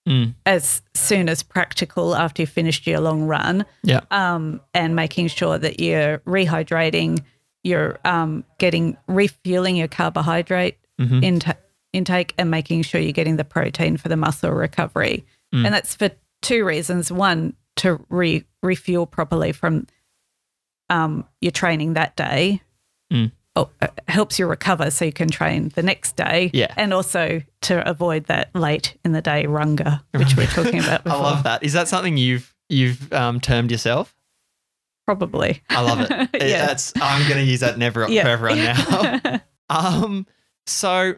[0.08, 0.34] Mm.
[0.46, 4.00] as soon as practical after you've finished your long run, Yeah.
[4.10, 7.22] um, and making sure that you're rehydrating,
[7.62, 11.22] you're um, getting refueling your carbohydrate Mhm.
[11.22, 11.56] inta-
[11.92, 15.24] intake, and making sure you're getting the protein for the muscle recovery.
[15.54, 15.66] Mm.
[15.66, 16.10] And that's for
[16.40, 19.86] two reasons: one, to re- refuel properly from
[20.88, 22.62] um, your training that day.
[23.12, 23.32] Mm.
[23.56, 26.50] Oh, uh, helps you recover so you can train the next day.
[26.54, 26.72] Yeah.
[26.76, 31.04] And also to avoid that late in the day runger, which we are talking about
[31.06, 31.64] I love that.
[31.64, 34.14] Is that something you've you've um, termed yourself?
[35.04, 35.62] Probably.
[35.68, 36.10] I love it.
[36.40, 36.66] Yeah.
[36.66, 38.22] That's I'm gonna use that never Yeah.
[38.22, 39.40] for everyone now.
[39.70, 40.26] Um,
[40.66, 41.14] so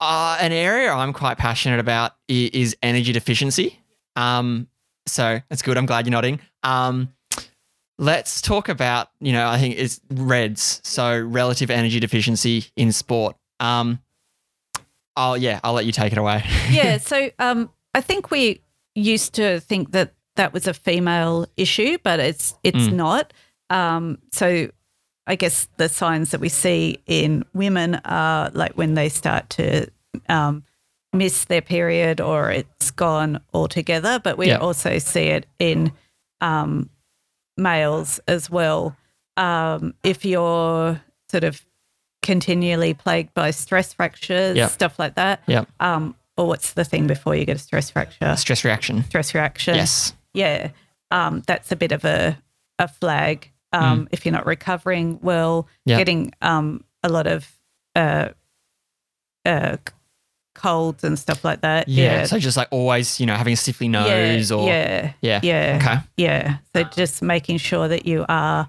[0.00, 3.78] uh, an area I'm quite passionate about is, is energy deficiency.
[4.16, 4.68] Um,
[5.06, 5.76] so that's good.
[5.78, 6.40] I'm glad you're nodding.
[6.62, 7.12] Um,
[8.00, 13.36] let's talk about, you know, I think it's REDS, so relative energy deficiency in sport.
[13.60, 14.00] Um,
[15.16, 16.42] oh yeah, I'll let you take it away.
[16.70, 16.96] yeah.
[16.98, 18.62] So um, I think we
[18.94, 22.92] used to think that that was a female issue, but it's it's Mm.
[22.94, 23.32] not.
[23.68, 24.70] Um, so
[25.26, 29.88] I guess the signs that we see in women are like when they start to
[30.28, 30.64] um,
[31.12, 34.18] miss their period or it's gone altogether.
[34.18, 35.92] But we also see it in
[36.40, 36.88] um,
[37.60, 38.96] males as well.
[39.36, 41.00] Um, if you're
[41.30, 41.64] sort of
[42.22, 44.66] continually plagued by stress fractures, Yeah.
[44.68, 45.42] stuff like that.
[45.46, 45.68] Yep.
[45.80, 48.34] Um, or what's the thing before you get a stress fracture?
[48.36, 49.04] Stress reaction.
[49.04, 50.14] Stress reaction Yes.
[50.34, 50.70] yeah,
[51.10, 52.36] um, that's a bit of a,
[52.78, 53.50] a flag.
[53.72, 55.68] Um, If you're not recovering well, Mm.
[55.86, 55.96] Yeah.
[55.98, 57.48] getting um, a lot of
[57.94, 58.28] uh,
[59.44, 59.76] uh,
[60.60, 61.88] colds and stuff like that.
[61.88, 62.04] Yeah.
[62.04, 62.24] Yeah.
[62.24, 65.40] So just like always, you know, having a stiffly nose yeah, or yeah, yeah.
[65.42, 65.96] yeah, Okay.
[66.16, 66.56] yeah.
[66.74, 68.68] So just making sure that you are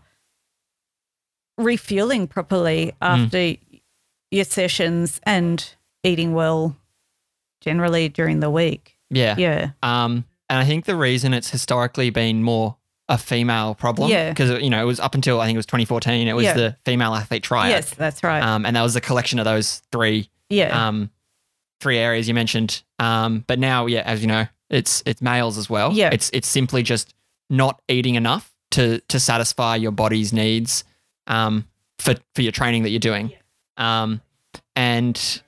[1.57, 3.25] refueling properly Mm.
[3.25, 3.55] after
[4.31, 5.73] your sessions and
[6.03, 6.75] eating well
[7.59, 8.97] generally during the week.
[9.09, 9.35] Yeah.
[9.37, 9.71] Yeah.
[9.83, 12.77] Um, and I think the reason it's historically been more
[13.09, 14.29] a female problem, Yeah.
[14.29, 16.53] because you know it was up until I think it was 2014, it was Yeah.
[16.53, 18.41] the female athlete triad, Yes, that's right.
[18.41, 20.87] um, and that was a collection of those three yeah.
[20.87, 21.09] um,
[21.81, 22.83] three areas you mentioned.
[22.99, 25.91] Um, but now, yeah, as you know, it's it's males as well.
[25.91, 26.11] Yeah.
[26.13, 27.13] it's it's simply just
[27.49, 30.83] not eating enough to to satisfy your body's needs
[31.27, 31.67] um,
[31.99, 33.31] for for your training that you're doing.
[33.31, 34.03] Yeah.
[34.03, 34.21] Um,
[34.75, 35.41] and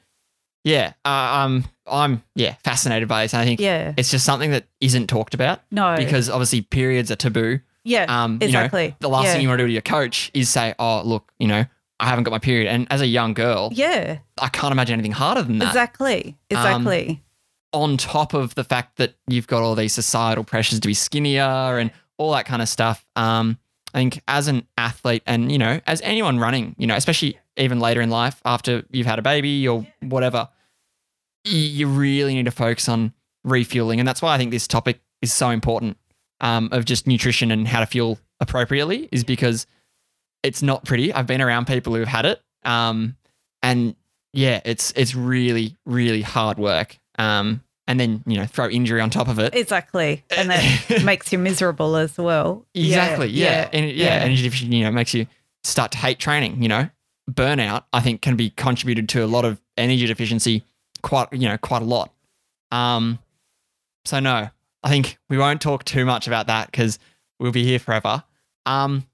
[0.63, 3.33] yeah, uh, um, I'm yeah fascinated by this.
[3.33, 3.93] I think yeah.
[3.95, 5.95] it's just something that isn't talked about No.
[5.97, 7.59] because obviously periods are taboo.
[7.83, 8.05] yeah.
[8.07, 8.83] Um, exactly.
[8.85, 9.33] You know, the last yeah.
[9.33, 11.65] thing you want to do to your coach is say, "Oh, look, you know,
[12.03, 15.11] I haven't got my period." And as a young girl, Yeah, I can't imagine anything
[15.13, 15.67] harder than that.
[15.69, 16.37] exactly.
[16.51, 17.23] Um, Exactly.
[17.71, 21.77] On top of the fact that you've got all these societal pressures to be skinnier
[21.79, 23.03] and all that kind of stuff.
[23.15, 23.57] Um,
[23.95, 27.79] I think as an athlete, and you know, as anyone running, you know, especially even
[27.79, 30.49] later in life after you've had a baby or whatever,
[31.45, 35.33] you really need to focus on refueling, and that's why I think this topic is
[35.33, 35.97] so important.
[36.41, 39.65] Um, of just nutrition and how to fuel appropriately is because
[40.43, 41.13] it's not pretty.
[41.13, 43.15] I've been around people who've had it, um,
[43.61, 43.95] and
[44.33, 46.99] yeah, it's it's really really hard work.
[47.17, 49.53] Um, and then you know throw injury on top of it.
[49.55, 50.23] exactly.
[50.35, 52.65] And that makes you miserable as well.
[52.73, 53.29] Yeah, Exactly.
[53.29, 53.69] Yeah.
[53.73, 54.05] And yeah.
[54.05, 54.23] yeah.
[54.23, 55.27] Energy deficiency, you know, makes you
[55.63, 56.61] start to hate training.
[56.61, 56.89] You know,
[57.29, 60.63] burnout, I think, can be contributed to a lot of energy deficiency
[61.01, 62.13] quite, you know, quite a lot.
[62.71, 63.19] Um,
[64.05, 64.49] so no,
[64.83, 66.99] I think we won't talk too much about that because
[67.39, 68.23] we'll be here forever.
[68.65, 69.05] Um,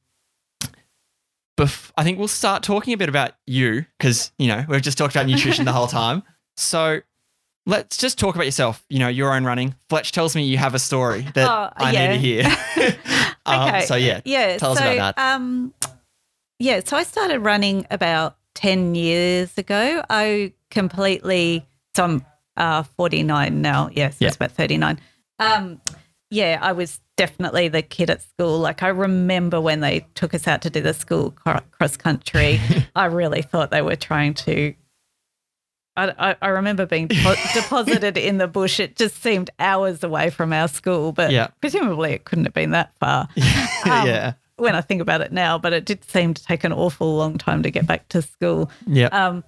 [1.59, 4.97] bef- I think we'll start talking a bit about you because, you know, we've just
[4.97, 6.23] talked about nutrition the whole time.
[6.57, 7.01] So
[7.65, 9.75] let's just talk about yourself, you know, your own running.
[9.89, 12.07] Fletch tells me you have a story that Oh, I yeah.
[12.11, 12.95] need to hear.
[13.45, 13.85] um, Okay.
[13.85, 14.57] So yeah, Yeah.
[14.57, 15.35] Tell us so, about that.
[15.35, 15.73] Um,
[16.59, 16.81] yeah.
[16.83, 20.03] So I started running about 10 years ago.
[20.09, 22.25] I completely, so I'm
[22.57, 23.89] uh, 49 now.
[23.93, 24.27] Yes, Yeah.
[24.27, 24.99] it's about 39.
[25.39, 25.81] Um,
[26.29, 28.59] yeah, I was definitely the kid at school.
[28.59, 32.59] Like I remember when they took us out to do the school cross country,
[32.95, 34.73] I really thought they were trying to.
[35.97, 38.79] I, I, I remember being depo- deposited in the bush.
[38.79, 41.47] It just seemed hours away from our school, but Yeah.
[41.59, 43.27] presumably it couldn't have been that far
[43.85, 46.71] Um, yeah, when I think about it now, but it did seem to take an
[46.73, 48.69] awful long time to get back to school.
[48.87, 49.43] yeah, Um,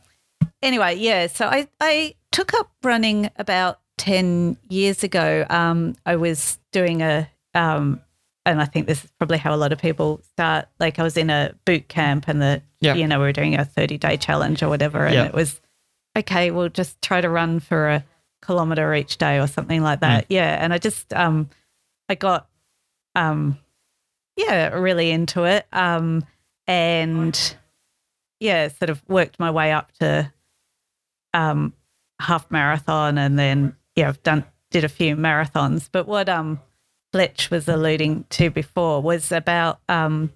[0.61, 5.45] anyway, yeah, so I, I took up running about 10 years ago.
[5.49, 8.01] Um, I was doing a, um,
[8.45, 10.67] and I think this is probably how a lot of people start.
[10.79, 12.95] Like I was in a boot camp and the, Yeah.
[12.95, 15.05] you know, we were doing a 30 day challenge or whatever.
[15.05, 15.25] And Yeah.
[15.25, 15.61] it was,
[16.17, 18.03] okay, we'll just try to run for a
[18.41, 20.25] kilometer each day or something like that.
[20.29, 20.57] Yeah.
[20.59, 21.49] And I just, um,
[22.09, 22.47] I got,
[23.13, 23.59] um,
[24.35, 25.67] yeah, really into it.
[25.71, 26.25] Um,
[26.65, 27.55] and
[28.39, 30.31] yeah, sort of worked my way up to
[31.33, 31.73] um,
[32.19, 35.89] half marathon, and then yeah, I've done did a few marathons.
[35.91, 36.59] But what um,
[37.11, 40.31] Fletch was alluding to before was about um,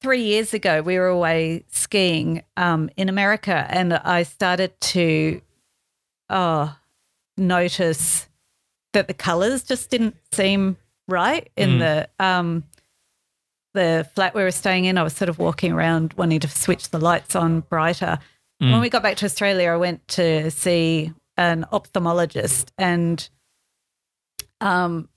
[0.00, 0.80] three years ago.
[0.82, 5.40] We were away skiing um, in America, and I started to
[6.30, 6.76] oh
[7.36, 8.28] notice
[8.92, 11.78] that the colors just didn't seem right in Mm.
[11.78, 12.64] the um
[13.74, 14.98] the flat we were staying in.
[14.98, 18.18] I was sort of walking around wanting to switch the lights on brighter.
[18.62, 18.72] Mm.
[18.72, 23.28] When we got back to Australia, I went to see an ophthalmologist and
[24.60, 25.08] um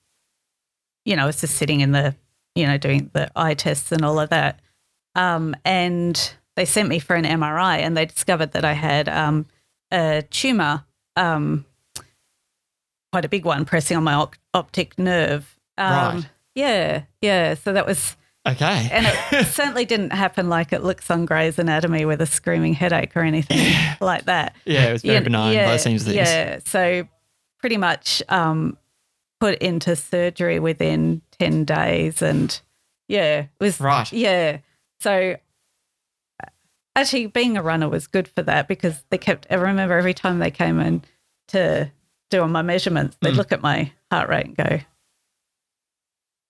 [1.06, 2.16] you know, I was just sitting in the
[2.56, 4.60] you know, doing the eye tests and all of that.
[5.16, 9.46] Um and they sent me for an MRI and they discovered that I had um
[9.92, 10.84] a tumor
[11.16, 11.66] um
[13.12, 15.58] quite a big one pressing on my op- optic nerve.
[15.78, 16.30] Um, Right.
[16.56, 17.54] Yeah, yeah.
[17.56, 18.16] So that was,
[18.48, 18.90] okay.
[18.92, 23.16] and it certainly didn't happen like it looks on Grey's Anatomy with a screaming headache
[23.16, 24.56] or anything like that.
[24.66, 26.08] yeah, it was very Yeah, benign yeah, by the things.
[26.08, 26.60] Yeah.
[26.66, 27.08] So
[27.60, 28.78] pretty much um,
[29.42, 32.22] put into surgery within 10 days.
[32.22, 32.58] And
[33.08, 34.12] yeah, it was, Right.
[34.14, 34.60] yeah.
[35.00, 35.36] So
[36.96, 39.48] actually being a runner was good for that because they kept.
[39.50, 41.02] I remember every time they came in
[41.50, 41.92] to
[42.30, 43.38] do on my measurements, they'd Mm.
[43.38, 44.80] look at my heart rate and go.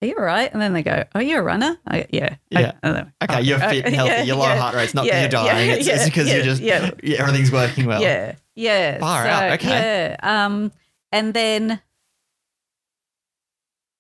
[0.04, 0.52] Are you all right?
[0.52, 2.36] And then they go, "Are you a runner?" I yeah.
[2.50, 2.72] Yeah.
[2.82, 4.12] Then, Okay, "Oh, you're fit and healthy.
[4.16, 5.70] yeah, your low yeah, heart rate's not yeah, because you're dying.
[5.70, 6.90] yeah, it's, it's because you're just yeah,
[7.20, 8.02] everything's working well.
[8.02, 8.98] Yeah, yeah.
[9.00, 10.18] Far so, out, okay.
[10.20, 10.46] Yeah.
[10.46, 10.72] Um,
[11.12, 11.80] and then,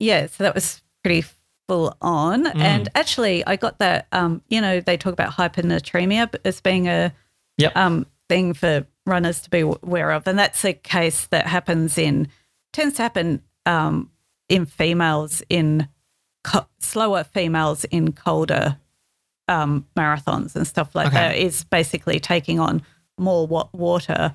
[0.01, 1.23] yeah, so that was pretty
[1.67, 2.45] full on.
[2.45, 2.55] Mm.
[2.55, 4.07] And actually, I got that.
[4.11, 7.13] Um, you know, they talk about hypernatremia as being a
[7.57, 7.75] Yep.
[7.75, 12.27] um thing for runners to be aware of, and that's a case that happens in
[12.73, 14.09] tends to happen um
[14.49, 15.87] in females in
[16.43, 18.77] co- slower females in colder
[19.47, 21.15] um, marathons and stuff like Okay.
[21.17, 22.81] that is basically taking on
[23.17, 24.33] more wa- water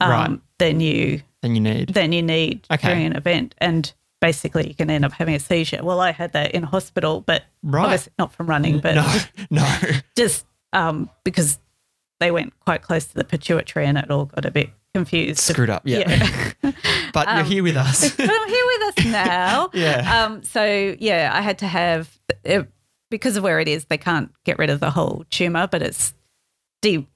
[0.00, 0.40] um, Right.
[0.58, 1.88] than you Then you need.
[1.94, 2.88] than you need Okay.
[2.88, 5.80] during an event, and basically you can end up having a seizure.
[5.82, 8.06] Well, I had that in hospital, but Right.
[8.18, 9.18] not from running, but no,
[9.50, 9.78] no.
[10.16, 11.58] just um, because
[12.20, 15.38] they went quite close to the pituitary and it all got a bit confused.
[15.40, 15.82] Screwed up.
[15.86, 16.00] Yeah.
[16.62, 16.72] Yeah.
[17.14, 18.10] but you're Um, here with us.
[18.16, 19.70] but I'm here with us now.
[19.72, 20.24] Yeah.
[20.24, 22.68] Um, so yeah, I had to have it,
[23.10, 23.86] because of where it is.
[23.86, 26.12] They can't get rid of the whole tumor, but it's
[26.82, 27.08] de-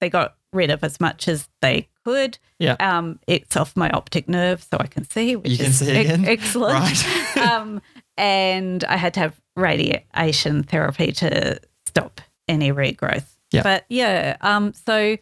[0.00, 2.38] They got rid of as much as they could.
[2.58, 2.76] Yeah.
[2.80, 5.36] Um, it's off my optic nerve, so I can see.
[5.36, 6.24] Which You can is see again?
[6.26, 6.74] excellent.
[6.74, 7.36] Right.
[7.50, 7.80] um,
[8.16, 13.26] and I had to have radiation therapy to stop any regrowth.
[13.52, 13.62] Yeah.
[13.62, 15.16] But yeah, um, so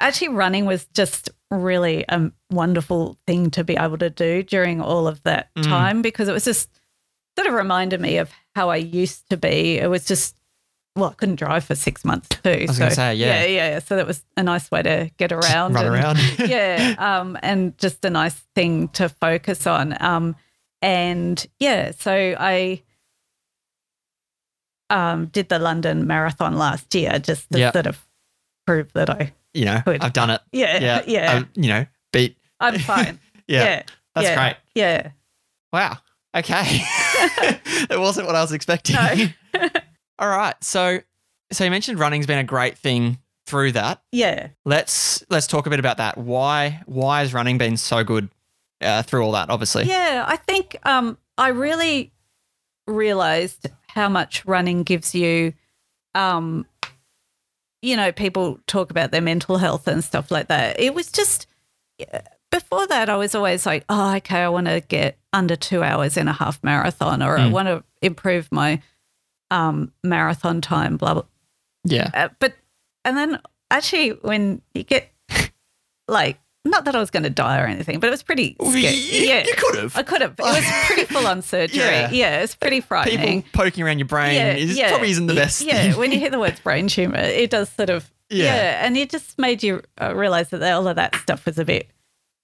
[0.00, 5.06] actually running was just really a wonderful thing to be able to do during all
[5.06, 5.64] of that Mm.
[5.64, 6.68] time because it was just
[7.36, 9.78] sort of reminded me of how I used to be.
[9.78, 10.36] It was just
[10.96, 12.50] well, I couldn't drive for six months too.
[12.50, 13.42] I was gonna say, yeah.
[13.42, 13.78] yeah, yeah.
[13.78, 16.18] So that was a nice way to get around, Run and- around.
[16.38, 19.96] yeah, um, and just a nice thing to focus on.
[20.02, 20.36] Um,
[20.82, 22.82] and yeah, so I
[24.90, 27.72] um, did the London Marathon last year just to Yeah.
[27.72, 28.04] sort of
[28.66, 30.02] prove that I, you know, Good.
[30.02, 30.40] I've done it.
[30.52, 31.02] yeah, Yeah.
[31.06, 32.36] yeah, Um, you know, beat.
[32.60, 33.18] I'm fine.
[33.48, 33.64] Yeah.
[33.64, 33.82] yeah,
[34.14, 34.56] That's yeah, great.
[34.74, 35.10] Yeah,
[35.72, 35.98] Wow.
[36.36, 36.62] Okay.
[37.88, 38.96] that wasn't what I was expecting.
[38.96, 39.68] No.
[40.22, 40.54] All right.
[40.62, 41.00] So,
[41.50, 44.00] so you mentioned running's been a great thing through that.
[44.12, 44.48] yeah.
[44.64, 46.16] Let's let's talk a bit about that.
[46.16, 48.28] Why why has running been so good
[48.80, 49.50] uh, through all that?
[49.50, 49.84] Obviously.
[49.84, 52.12] Yeah, I think um, I really
[52.86, 55.52] realized how much running gives you.
[56.14, 56.66] Um,
[57.82, 60.78] you know, people talk about their mental health and stuff like that.
[60.78, 61.48] It was just
[62.52, 66.16] before that, I was always like, oh, okay, I want to get under two hours
[66.16, 67.50] in a half marathon, or I Mm.
[67.50, 68.80] want to improve my
[69.52, 71.24] um, marathon time, blah, blah.
[71.84, 72.10] Yeah.
[72.14, 72.54] Uh, but,
[73.04, 73.40] and then
[73.70, 75.10] actually, when you get
[76.08, 79.26] like, not that I was going to die or anything, but it was pretty scary.
[79.26, 79.44] Yeah.
[79.44, 79.96] You could have.
[79.96, 80.34] I could have.
[80.38, 81.80] It was pretty full on surgery.
[81.80, 82.10] Yeah.
[82.10, 82.42] Yeah.
[82.42, 83.42] it's pretty frightening.
[83.42, 84.90] People poking around your brain yeah, is yeah.
[84.90, 85.62] probably isn't the best.
[85.62, 85.98] Yeah, thing.
[85.98, 88.10] when you hear the words brain tumor, it does sort of.
[88.30, 88.44] Yeah.
[88.44, 91.64] Yeah, and it just made you uh, realize that all of that stuff was a
[91.64, 91.90] bit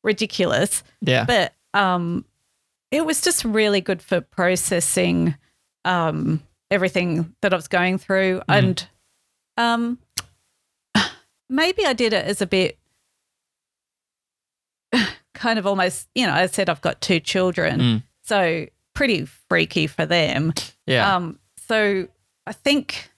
[0.03, 0.83] ridiculous.
[1.01, 1.25] yeah.
[1.25, 2.25] But um,
[2.91, 5.35] it was just really good for processing
[5.85, 8.45] um, everything that I was going through, Mm.
[8.49, 8.89] and
[9.57, 9.99] um,
[11.49, 12.79] maybe I did it as a bit
[15.35, 18.03] kind of almost, you know, I said I've got two children, Mm.
[18.23, 20.53] so pretty freaky for them.
[20.87, 21.15] yeah.
[21.17, 21.39] Um,
[21.69, 22.09] so
[22.47, 23.11] I think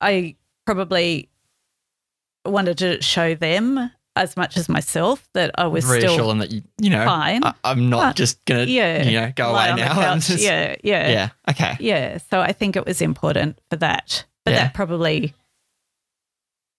[0.00, 1.28] I probably
[2.46, 6.62] wanted to show them as much as myself that I was Reassure still that you
[6.80, 7.42] you know fine.
[7.44, 10.14] I, I'm not But, just gonna yeah, you know go away now.
[10.18, 11.28] Just- yeah, yeah, yeah.
[11.50, 11.76] Okay.
[11.80, 12.18] yeah.
[12.30, 14.64] So I think it was important for that, but Yeah.
[14.64, 15.34] that probably.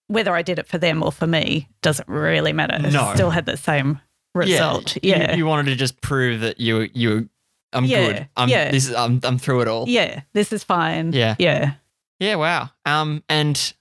[0.08, 2.74] Whether I did it for them or for me doesn't really matter.
[2.74, 3.12] It No.
[3.14, 4.00] still had the same
[4.34, 4.96] result.
[4.96, 5.34] You- Yeah.
[5.36, 7.28] You, wanted to just prove that you you
[7.72, 8.28] I'm Yeah, good.
[8.36, 8.70] I'm yeah.
[8.72, 9.84] this is I'm I'm through it all.
[9.88, 10.22] yeah.
[10.32, 11.12] This is fine.
[11.12, 11.36] Yeah.
[11.38, 11.74] Yeah.
[12.18, 12.70] Yeah, wow.
[12.84, 13.72] Um and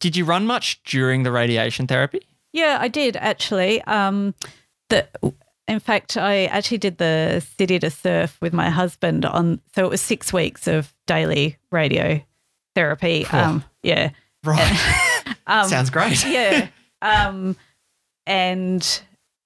[0.00, 2.20] did you run much during the radiation therapy?
[2.52, 3.82] Yeah, I did actually.
[3.82, 4.34] Um,
[4.88, 5.06] the
[5.68, 9.60] in fact, I actually did the city to surf with my husband on.
[9.74, 12.20] So it was six weeks of daily radio
[12.74, 13.24] therapy.
[13.24, 13.40] Cool.
[13.40, 14.10] Um, yeah,
[14.44, 15.06] Right.
[15.46, 16.24] um, Sounds great.
[16.26, 16.68] yeah.
[17.02, 17.56] Um,
[18.26, 18.82] and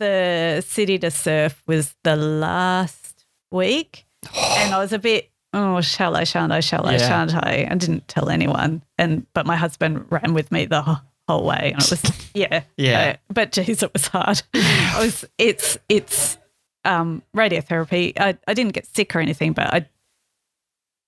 [0.00, 5.30] the city to surf was the last week, and I was a bit.
[5.52, 6.24] Oh, shall I?
[6.24, 6.58] Shan't I?
[6.58, 6.92] Shall I?
[6.94, 6.98] Yeah.
[7.08, 7.68] Shan't I?
[7.70, 11.82] I didn't tell anyone, and but my husband ran with me the whole, way, and
[11.82, 13.14] it was yeah, Yeah.
[13.14, 14.42] uh, but geez, it was hard.
[14.54, 16.36] it was it's it's
[16.84, 18.12] um, radiotherapy.
[18.18, 19.86] I I didn't get sick or anything, but I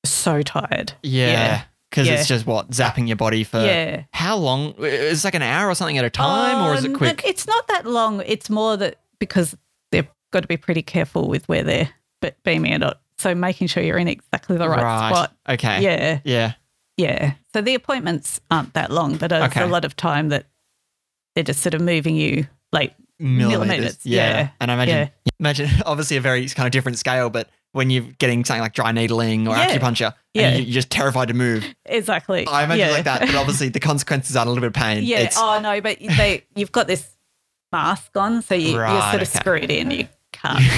[0.03, 0.93] was so tired.
[1.03, 1.63] Yeah.
[1.91, 2.15] Because Yeah.
[2.15, 4.05] it's just what zapping your body for Yeah.
[4.13, 4.75] how long?
[4.79, 7.23] It's like an hour or something at a time, or is Oh, it quick?
[7.25, 8.23] it's not that long.
[8.27, 9.57] It's more that because
[9.93, 11.89] they've got to be pretty careful with where they're
[12.21, 12.83] be- beaming it.
[12.83, 12.99] at.
[13.19, 14.79] So making sure you're in exactly the right,
[15.11, 15.35] spot.
[15.49, 15.81] Okay.
[15.83, 16.53] Yeah, Yeah.
[16.97, 17.35] Yeah.
[17.53, 19.63] So the appointments aren't that long, but it's Okay.
[19.63, 20.47] a lot of time that
[21.35, 23.49] they're just sort of moving you like Millimeters.
[23.69, 24.29] Millimeters, Yeah.
[24.31, 24.49] yeah.
[24.61, 25.09] And I imagine, Yeah.
[25.41, 28.93] imagine obviously a very kind of different scale, but when you're getting something like dry
[28.93, 29.69] needling or Yeah.
[29.69, 30.57] acupuncture, Yeah.
[30.57, 31.65] you're just terrified to move.
[31.87, 32.47] exactly.
[32.47, 35.05] I imagine like that, but obviously the consequences are a little bit of pain.
[35.05, 35.21] Yeah.
[35.21, 37.07] It's, oh no, but they you've got this
[37.73, 39.39] mask on, so you, you're Right, sort of okay.
[39.39, 39.91] screwed in.
[39.91, 40.63] You can't.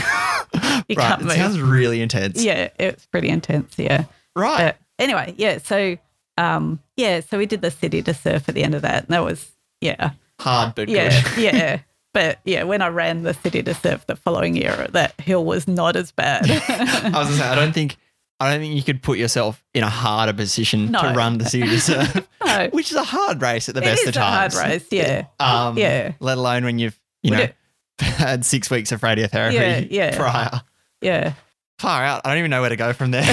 [0.88, 1.18] You right.
[1.18, 2.42] can't It sounds really intense.
[2.42, 3.74] yeah, it's pretty intense.
[3.76, 4.04] Yeah.
[4.34, 4.58] Right.
[4.58, 5.58] But anyway, yeah.
[5.58, 5.98] So
[6.38, 7.20] um, yeah.
[7.20, 9.50] So we did the city to surf at the end of that, and that was
[9.80, 10.10] yeah,
[10.40, 11.42] Hard, but yeah, good.
[11.54, 11.78] yeah.
[12.14, 15.68] But yeah, when I ran the city to surf the following year, that hill was
[15.68, 16.50] not as bad.
[16.50, 17.96] I was gonna say, I don't think,
[18.40, 21.68] I don't think you could put yourself in a harder position to run the city
[21.68, 24.20] to surf, no, which is a hard race at the it best is of a
[24.20, 24.64] hard times.
[24.64, 24.86] race.
[24.90, 26.12] Yeah, Um, Yeah.
[26.18, 27.54] Let alone when you've, you Would know, it-
[28.00, 30.16] had six weeks of radiotherapy Yeah, yeah.
[30.16, 30.60] prior.
[31.02, 31.34] yeah.
[31.78, 32.22] Far out.
[32.24, 33.26] I don't even know where to go from there.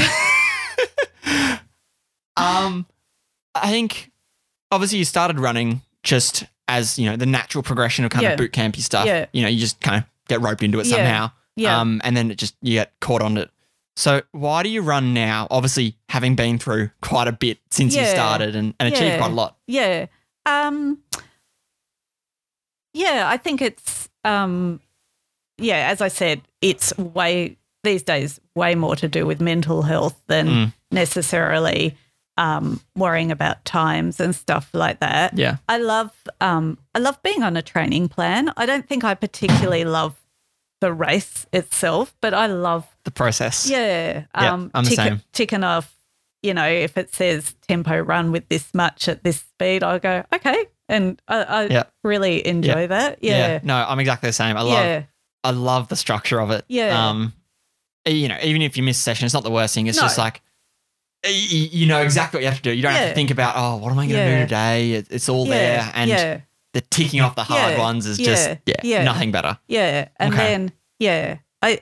[2.37, 2.85] um,
[3.55, 4.11] I think
[4.71, 8.31] obviously you started running just as you know the natural progression of kind Yeah.
[8.31, 9.05] of boot campy stuff.
[9.05, 9.25] Yeah.
[9.33, 10.95] You know, you just kind of get roped into it Yeah.
[10.95, 11.31] somehow.
[11.55, 11.79] Yeah.
[11.79, 13.49] Um, and then it just you get caught on it.
[13.95, 15.47] So why do you run now?
[15.49, 19.33] Obviously, having been through quite a bit since you started and, and achieved quite a
[19.33, 19.55] lot.
[19.67, 20.07] Yeah.
[20.45, 20.99] Um
[22.93, 24.79] Yeah, I think it's um
[25.57, 30.19] yeah, as I said, it's way these days way more to do with mental health
[30.27, 30.73] than Mm.
[30.91, 31.95] necessarily
[32.37, 35.37] um worrying about times and stuff like that.
[35.37, 35.57] Yeah.
[35.69, 36.11] I love
[36.41, 38.51] um I love being on a training plan.
[38.57, 40.21] I don't think I particularly love
[40.81, 43.69] the race itself, but I love The process.
[43.69, 44.25] yeah.
[44.35, 45.21] Yeah, Um, I'm the tick- same.
[45.31, 45.95] Ticking off,
[46.43, 50.23] you know, if it says tempo run with this much at this speed, I'll go,
[50.33, 50.65] okay.
[50.89, 51.83] And I, I Yeah.
[52.03, 53.19] really enjoy that.
[53.21, 53.59] Yeah.
[53.63, 54.57] No, I'm exactly the same.
[54.57, 55.03] I love Yeah.
[55.45, 56.65] I love the structure of it.
[56.67, 57.09] Yeah.
[57.09, 57.33] Um,
[58.05, 59.87] you know, even if you miss a session, it's not the worst thing.
[59.87, 60.03] It's No.
[60.03, 60.41] just like
[61.27, 62.71] you know exactly what you have to do.
[62.73, 64.35] You don't have to think about oh, what am I going to Yeah.
[64.39, 64.91] do today?
[64.93, 66.39] It- It's all there, and yeah.
[66.73, 67.79] the ticking off the hard Yeah.
[67.79, 68.25] ones is Yeah.
[68.25, 69.03] just yeah, Yeah.
[69.03, 69.57] nothing better.
[69.67, 70.07] Yeah.
[70.17, 70.43] And Okay.
[70.43, 71.79] then, yeah, I,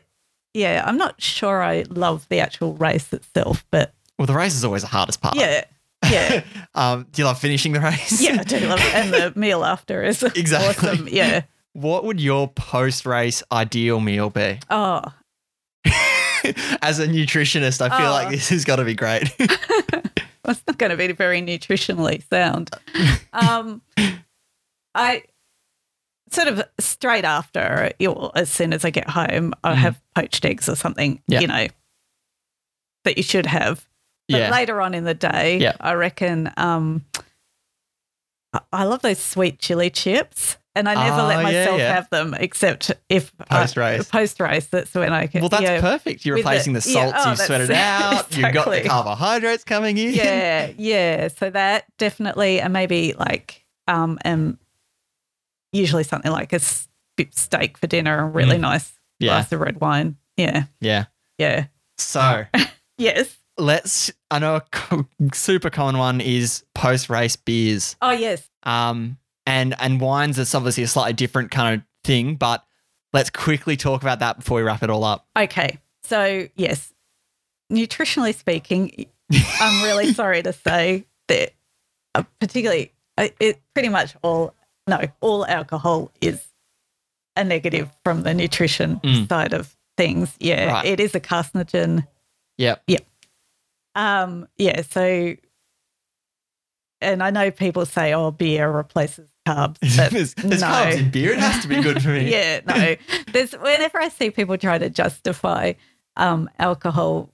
[0.54, 4.64] yeah, I'm not sure I love the actual race itself, but Well, the race is
[4.64, 5.36] always the hardest part.
[5.36, 5.64] yeah.
[6.10, 6.44] Yeah.
[6.76, 8.22] um, do you love finishing the race?
[8.22, 8.94] yeah, I do love it.
[8.94, 10.90] And the meal after is Exactly.
[10.90, 11.08] awesome.
[11.10, 11.42] Yeah.
[11.74, 14.60] What would your post race ideal meal be?
[14.70, 15.02] Oh,
[16.82, 18.12] As a nutritionist, I feel Oh.
[18.12, 19.30] like this has got to be great.
[20.46, 22.70] Well, it's not going to be very nutritionally sound.
[23.32, 23.82] Um,
[24.94, 25.24] I
[26.32, 29.78] sort of straight after, you as soon as I get home, I Mhm.
[29.78, 31.40] have poached eggs or something, Yeah.
[31.40, 31.68] you know,
[33.06, 33.88] that you should have.
[34.28, 34.52] But yeah.
[34.52, 35.78] later on in the day, Yeah.
[35.80, 37.06] I reckon um,
[38.74, 40.58] I love those sweet chili chips.
[40.76, 41.94] And I never Oh, let myself yeah.
[41.94, 44.10] have them except if Post-race.
[44.10, 45.42] Post race, that's when I can.
[45.42, 46.26] Well, that's yeah, perfect.
[46.26, 48.36] You're the- replacing the, yeah, salts oh, you've sweated out.
[48.36, 50.14] You've got the carbohydrates coming in.
[50.16, 51.28] yeah, yeah.
[51.28, 54.58] So that definitely, and maybe like, um, and
[55.72, 58.62] usually something like a steak for dinner, a really Mm.
[58.62, 59.30] nice Yeah.
[59.34, 60.18] glass of red wine.
[60.38, 61.06] Yeah, Yeah.
[61.38, 61.66] yeah,
[62.00, 62.46] So
[62.98, 63.38] yes.
[63.58, 64.12] let's.
[64.32, 64.56] I know
[64.92, 67.96] a super common one is post race beers.
[68.02, 68.50] Oh, yes.
[68.64, 72.64] Um, and and wines is obviously a slightly different kind of thing, but
[73.14, 75.26] let's quickly talk about that before we wrap it all up.
[75.38, 75.80] Okay.
[76.04, 76.94] So yes,
[77.72, 79.06] nutritionally speaking,
[79.60, 81.52] I'm really sorry to say that,
[82.16, 84.54] uh, particularly, uh, it pretty much all
[84.88, 86.46] no, all alcohol is
[87.38, 89.30] a negative from the nutrition Mm.
[89.30, 90.36] side of things.
[90.40, 90.86] Yeah, Right.
[90.86, 92.06] it is a carcinogen.
[92.58, 92.84] Yep.
[93.96, 95.36] Um, yeah, so
[97.02, 99.78] and I know people say, oh, beer replaces carbs,
[100.10, 100.68] there's there's no.
[100.68, 101.34] carbs in beer.
[101.34, 102.32] It has to be good for me.
[102.32, 102.96] yeah, no.
[103.32, 105.74] There's whenever I see people try to justify
[106.18, 107.30] um, alcohol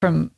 [0.00, 0.30] from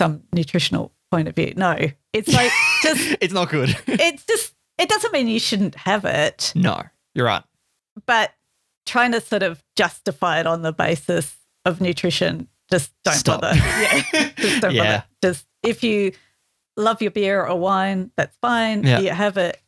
[0.00, 1.76] some nutritional point of view, no,
[2.12, 2.50] it's like
[2.82, 3.76] just it's not good.
[3.86, 6.82] it's just it doesn't mean you shouldn't have it, no,
[7.14, 7.44] you're right.
[8.06, 8.32] but
[8.86, 13.40] trying to sort of justify it on the basis of nutrition, just don't Stop.
[13.42, 13.56] bother.
[13.56, 14.02] Yeah,
[14.36, 14.84] just don't Yeah.
[14.84, 15.04] bother.
[15.22, 16.12] Just if you
[16.76, 18.82] love your beer or wine, that's fine.
[18.84, 18.98] Yeah.
[19.00, 19.58] You have it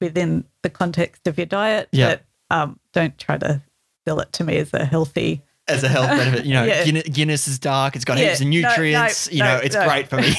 [0.00, 2.16] within the context of your diet, Yeah.
[2.50, 3.62] but um, don't try to
[4.06, 5.42] sell it to me as a healthy.
[5.66, 6.84] As a health benefit, you know, Yeah.
[6.84, 7.96] Guinness, Guinness is dark.
[7.96, 9.32] It's got Yeah, heaps of no, no, nutrients.
[9.32, 9.86] you know, no, it's no.
[9.86, 10.34] great for me.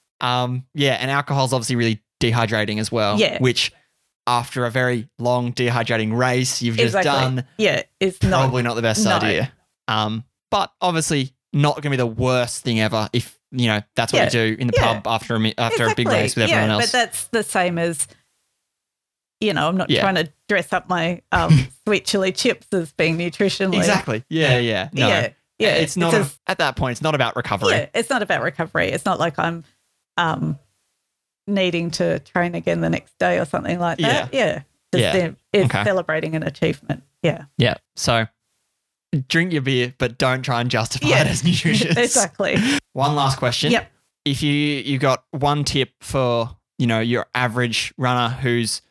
[0.20, 3.18] um, yeah, and alcohol is obviously really dehydrating as well.
[3.18, 3.38] Yeah.
[3.40, 3.72] Which,
[4.26, 7.10] after a very long dehydrating race, you've just exactly.
[7.10, 9.12] done Yeah, it's probably not the best no.
[9.12, 9.52] idea.
[9.86, 14.12] Um, but obviously not going to be the worst thing ever if you know that's
[14.12, 14.24] what Yeah.
[14.26, 14.94] you do in the Yeah.
[15.00, 16.86] pub after a after a big race with everyone yeah, else.
[16.86, 18.06] But that's the same as,
[19.40, 20.00] you know, I'm not Yeah.
[20.00, 23.76] trying to dress up my um, sweet chili chips as being nutritionally.
[23.78, 24.24] exactly.
[24.28, 24.88] Yeah, yeah.
[24.92, 25.08] No.
[25.08, 25.28] Yeah.
[25.58, 25.74] Yeah.
[25.76, 26.92] It's not a- at that point.
[26.92, 27.70] It's not about recovery.
[27.72, 28.88] yeah, it's not about recovery.
[28.88, 29.64] It's not like I'm
[30.16, 30.58] um,
[31.46, 34.32] needing to train again the next day or something like that.
[34.34, 34.62] Yeah.
[34.92, 35.30] Just Yeah.
[35.52, 35.84] it's Okay.
[35.84, 37.02] celebrating an achievement.
[37.22, 37.44] Yeah.
[37.56, 37.74] Yeah.
[37.96, 38.26] So
[39.28, 41.22] drink your beer, but don't try and justify Yeah.
[41.22, 41.96] it as nutritious.
[41.96, 42.56] exactly.
[42.92, 43.72] One last question.
[43.72, 43.90] Yep.
[44.24, 48.82] If you you got one tip for you know your average runner who's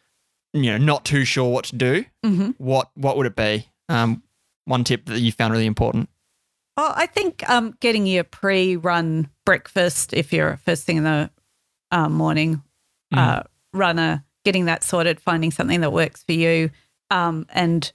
[0.63, 3.67] you know not too sure what to do, hmm what what would it be?
[3.89, 4.23] Um,
[4.65, 6.09] one tip that you found really important.
[6.75, 11.29] Oh, I think um, getting your pre-run breakfast, if you're first thing in the
[11.91, 12.61] uh, morning
[13.13, 13.17] Mm.
[13.39, 13.43] uh,
[13.73, 16.69] runner, getting that sorted, finding something that works for you,
[17.09, 17.91] um, and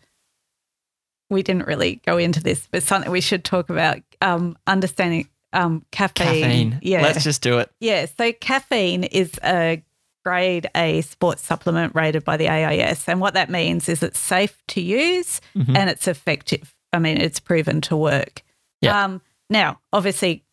[1.30, 5.84] we didn't really go into this, but something we should talk about: um, understanding um,
[5.90, 6.26] caffeine.
[6.42, 6.78] Caffeine.
[6.82, 7.70] Yeah, Let's just do it.
[7.80, 8.06] yeah.
[8.06, 9.82] So caffeine is a
[10.24, 14.62] grade A sports supplement rated by the AIS, and what that means is it's safe
[14.68, 15.76] to use Mhm.
[15.76, 16.74] and it's effective.
[16.92, 18.42] I mean, it's proven to work.
[18.80, 19.04] Yeah.
[19.04, 19.20] Um,
[19.50, 20.44] now, obviously,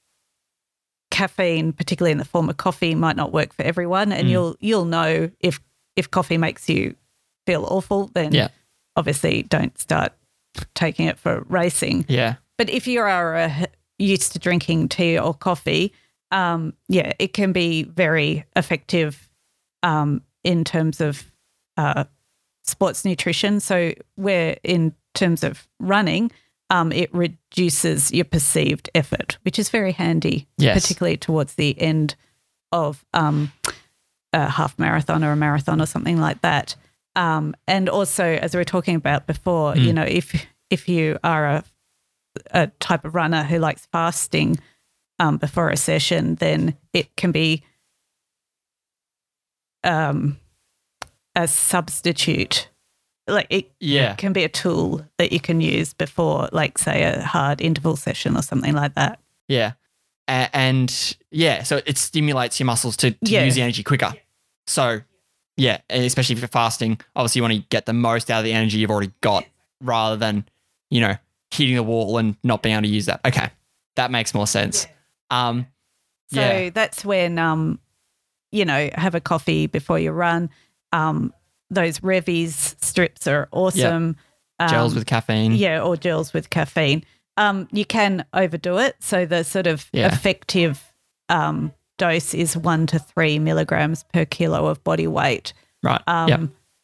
[1.11, 4.32] caffeine, particularly in the form of coffee, might not work for everyone, and Mm.
[4.32, 5.59] you'll you'll know if
[5.95, 6.95] if coffee makes you
[7.45, 8.49] feel awful, then Yeah.
[8.95, 10.13] obviously don't start
[10.76, 12.05] taking it for racing.
[12.07, 12.36] Yeah.
[12.57, 13.65] But if you are uh,
[13.97, 15.91] used to drinking tea or coffee,
[16.32, 19.28] um, yeah, it can be very effective
[19.84, 21.32] um, in terms of
[21.78, 22.06] uh,
[22.64, 23.60] sports nutrition.
[23.60, 26.32] So, where in terms of running,
[26.70, 30.82] um, it reduces your perceived effort, which is very handy, Yes.
[30.82, 32.16] particularly towards the end
[32.72, 33.52] of um,
[34.34, 36.76] a half marathon or a marathon or something like that.
[37.16, 39.84] Um, and also, as we were talking about before, Mm.
[39.86, 41.64] you know, if if you are a
[42.52, 44.60] a type of runner who likes fasting
[45.18, 47.64] um, before a session, then it can be
[49.84, 50.38] um,
[51.36, 52.70] a substitute.
[53.28, 54.16] Like it Yeah.
[54.16, 58.36] can be a tool that you can use before, like, say, a hard interval session
[58.36, 59.20] or something like that.
[59.48, 59.74] Yeah.
[60.28, 63.46] And yeah, so it stimulates your muscles to, to Yeah.
[63.46, 64.14] use the energy quicker.
[64.68, 65.02] So
[65.58, 68.54] yeah, especially if you're fasting, obviously you want to get the most out of the
[68.54, 69.46] energy you've already got
[69.82, 70.46] rather than,
[70.90, 71.16] you know,
[71.52, 73.22] hitting the wall and not being able to use that.
[73.26, 73.50] Okay.
[73.96, 74.88] That makes more sense.
[75.30, 75.68] Um
[76.32, 76.70] So Yeah.
[76.70, 77.80] that's when, um,
[78.52, 80.50] you know, have a coffee before you run.
[80.91, 81.34] Um,
[81.70, 84.16] those Revvies strips are awesome.
[84.60, 85.54] gels Um, with caffeine.
[85.54, 87.04] Yeah, or gels with caffeine.
[87.38, 88.95] Um, you can overdo it.
[89.00, 90.08] So the sort of Yeah.
[90.08, 90.84] effective
[91.30, 95.54] um, dose is one to three milligrams per kilo of body weight.
[95.84, 96.02] Right.
[96.08, 96.39] Um, yep.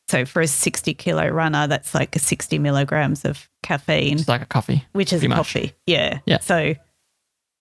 [0.08, 4.46] So for a 60 kilo runner, that's like 60 milligrams of caffeine, It's like a
[4.46, 4.86] coffee.
[4.92, 5.38] which is pretty much.
[5.38, 5.74] coffee.
[5.88, 6.20] Yeah.
[6.28, 6.40] Yeah.
[6.42, 6.76] So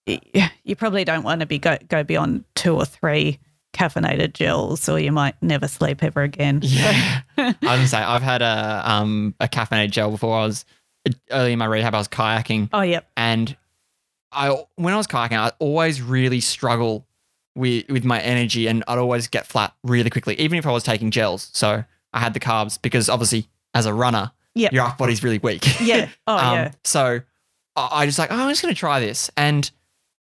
[0.06, 3.38] you probably don't want to be go, go beyond two or three
[3.74, 6.60] caffeinated gels or you might never sleep ever again.
[6.62, 7.20] Yeah.
[7.36, 10.38] I was gonna say I've had a um a caffeinated gel before.
[10.38, 10.64] I was
[11.30, 11.94] early in my rehab.
[11.94, 13.06] I was kayaking, Oh, yep.
[13.16, 13.54] and
[14.32, 17.06] I when I was kayaking, I always really struggle
[17.54, 20.82] with with my energy, and I'd always get flat really quickly, even if I was
[20.82, 21.50] taking gels.
[21.52, 24.72] So I had the carbs because obviously, as a runner, Yep.
[24.72, 25.64] your upper body's really weak.
[25.80, 26.08] Yeah.
[26.26, 26.72] Oh, Um, yeah.
[26.84, 27.20] So
[27.76, 29.30] I I just like, oh, I'm just going to try this.
[29.36, 29.70] And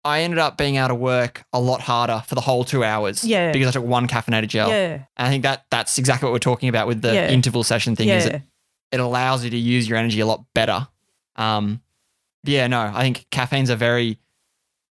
[0.04, 3.24] I ended up being able to work a lot harder for the whole two hours.
[3.24, 3.52] Yeah.
[3.52, 4.70] Because I took one caffeinated gel.
[4.70, 4.94] Yeah.
[4.94, 7.30] And I think that that's exactly what we're talking about with the Yeah.
[7.30, 8.10] interval session thing.
[8.10, 8.36] Is Yeah.
[8.38, 8.42] it,
[8.94, 10.88] it allows you to use your energy a lot better.
[11.36, 11.82] Um,
[12.44, 14.18] yeah, no, I think caffeine's a very,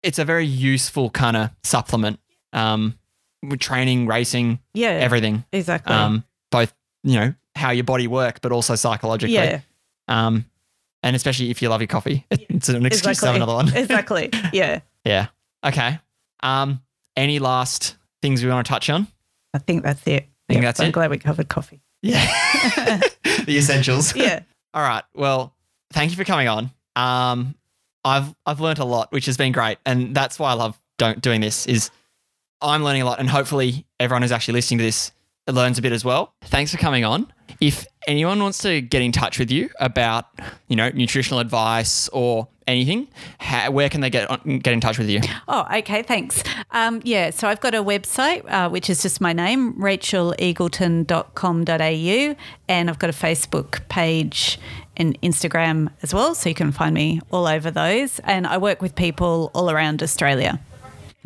[0.02, 2.18] it's a very useful kind of supplement.
[2.52, 2.98] Um,
[3.42, 4.88] with training, racing, Yeah.
[4.90, 5.44] everything.
[5.52, 5.94] exactly.
[5.94, 9.34] Um, both you know how your body works, but also psychologically.
[9.34, 9.60] yeah.
[10.08, 10.46] Um,
[11.02, 13.72] and especially if you love your coffee, it's an excuse to have another one.
[13.76, 14.30] exactly.
[14.52, 14.80] Yeah.
[15.06, 15.28] Yeah.
[15.64, 15.98] Okay.
[16.42, 16.82] Um,
[17.16, 19.06] any last things we want to touch on?
[19.54, 20.28] I think that's it.
[20.48, 20.92] Think Yep, that's I'm it?
[20.92, 21.80] glad we covered coffee.
[22.02, 22.24] Yeah.
[23.46, 24.14] the essentials.
[24.16, 24.40] Yeah.
[24.74, 25.02] All right.
[25.14, 25.54] Well,
[25.92, 26.70] thank you for coming on.
[26.94, 27.54] Um,
[28.04, 31.20] I've I've learned a lot, which has been great, and that's why I love don't,
[31.20, 31.66] doing this.
[31.66, 31.90] Is
[32.60, 35.12] I'm learning a lot, and hopefully everyone who's actually listening to this
[35.54, 36.34] learns a bit as well.
[36.42, 37.32] Thanks for coming on.
[37.60, 40.26] If anyone wants to get in touch with you about
[40.68, 44.98] you know nutritional advice or anything, how, where can they get on, get in touch
[44.98, 45.20] with you?
[45.48, 46.02] Oh, okay.
[46.02, 46.42] Thanks.
[46.72, 47.30] Um, yeah.
[47.30, 52.36] So I've got a website, uh, which is just my name, racheleagleton.com.au.
[52.68, 54.58] And I've got a Facebook page
[54.96, 56.34] and Instagram as well.
[56.34, 58.18] So you can find me all over those.
[58.20, 60.60] And I work with people all around Australia.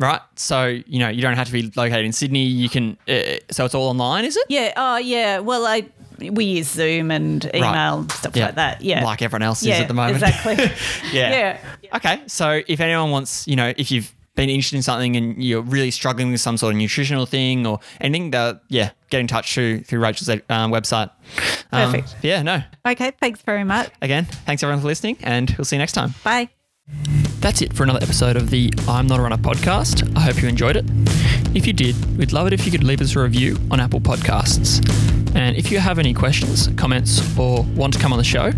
[0.01, 0.19] Right.
[0.35, 2.43] So you know you don't have to be located in Sydney.
[2.45, 2.97] You can.
[3.07, 4.45] Uh, so it's all online, is it?
[4.49, 4.73] Yeah.
[4.75, 5.39] Oh, yeah.
[5.39, 5.87] Well, I
[6.17, 8.81] we use Zoom and email and stuff like that.
[8.81, 9.03] Yeah.
[9.03, 9.75] Like everyone else yeah.
[9.75, 10.23] is at the moment.
[10.23, 10.55] Exactly.
[11.13, 11.57] yeah.
[11.81, 11.95] yeah.
[11.95, 15.61] Okay, so if anyone wants, you know, if you've been interested in something and you're
[15.61, 19.53] really struggling with some sort of nutritional thing or anything, that yeah, get in touch
[19.53, 21.11] through through Rachel's um, website.
[21.71, 22.15] Um, Perfect.
[22.21, 22.63] yeah, no.
[22.85, 23.11] Okay.
[23.19, 23.91] Thanks very much.
[24.01, 26.13] Again, thanks everyone for listening, and we'll see you next time.
[26.23, 26.49] Bye.
[27.41, 30.15] That's it for another episode of the I'm Not a Runner podcast.
[30.15, 30.85] I hope you enjoyed it.
[31.55, 33.99] If you did, we'd love it if you could leave us a review on Apple
[33.99, 34.79] Podcasts.
[35.35, 38.51] And if you have any questions, comments, or want to come on the show,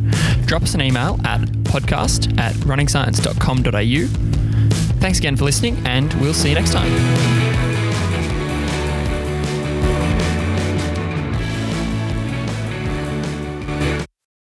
[0.46, 5.00] drop us an email at podcast at runningscience.com.au.
[5.00, 7.53] Thanks again for listening, and we'll see you next time.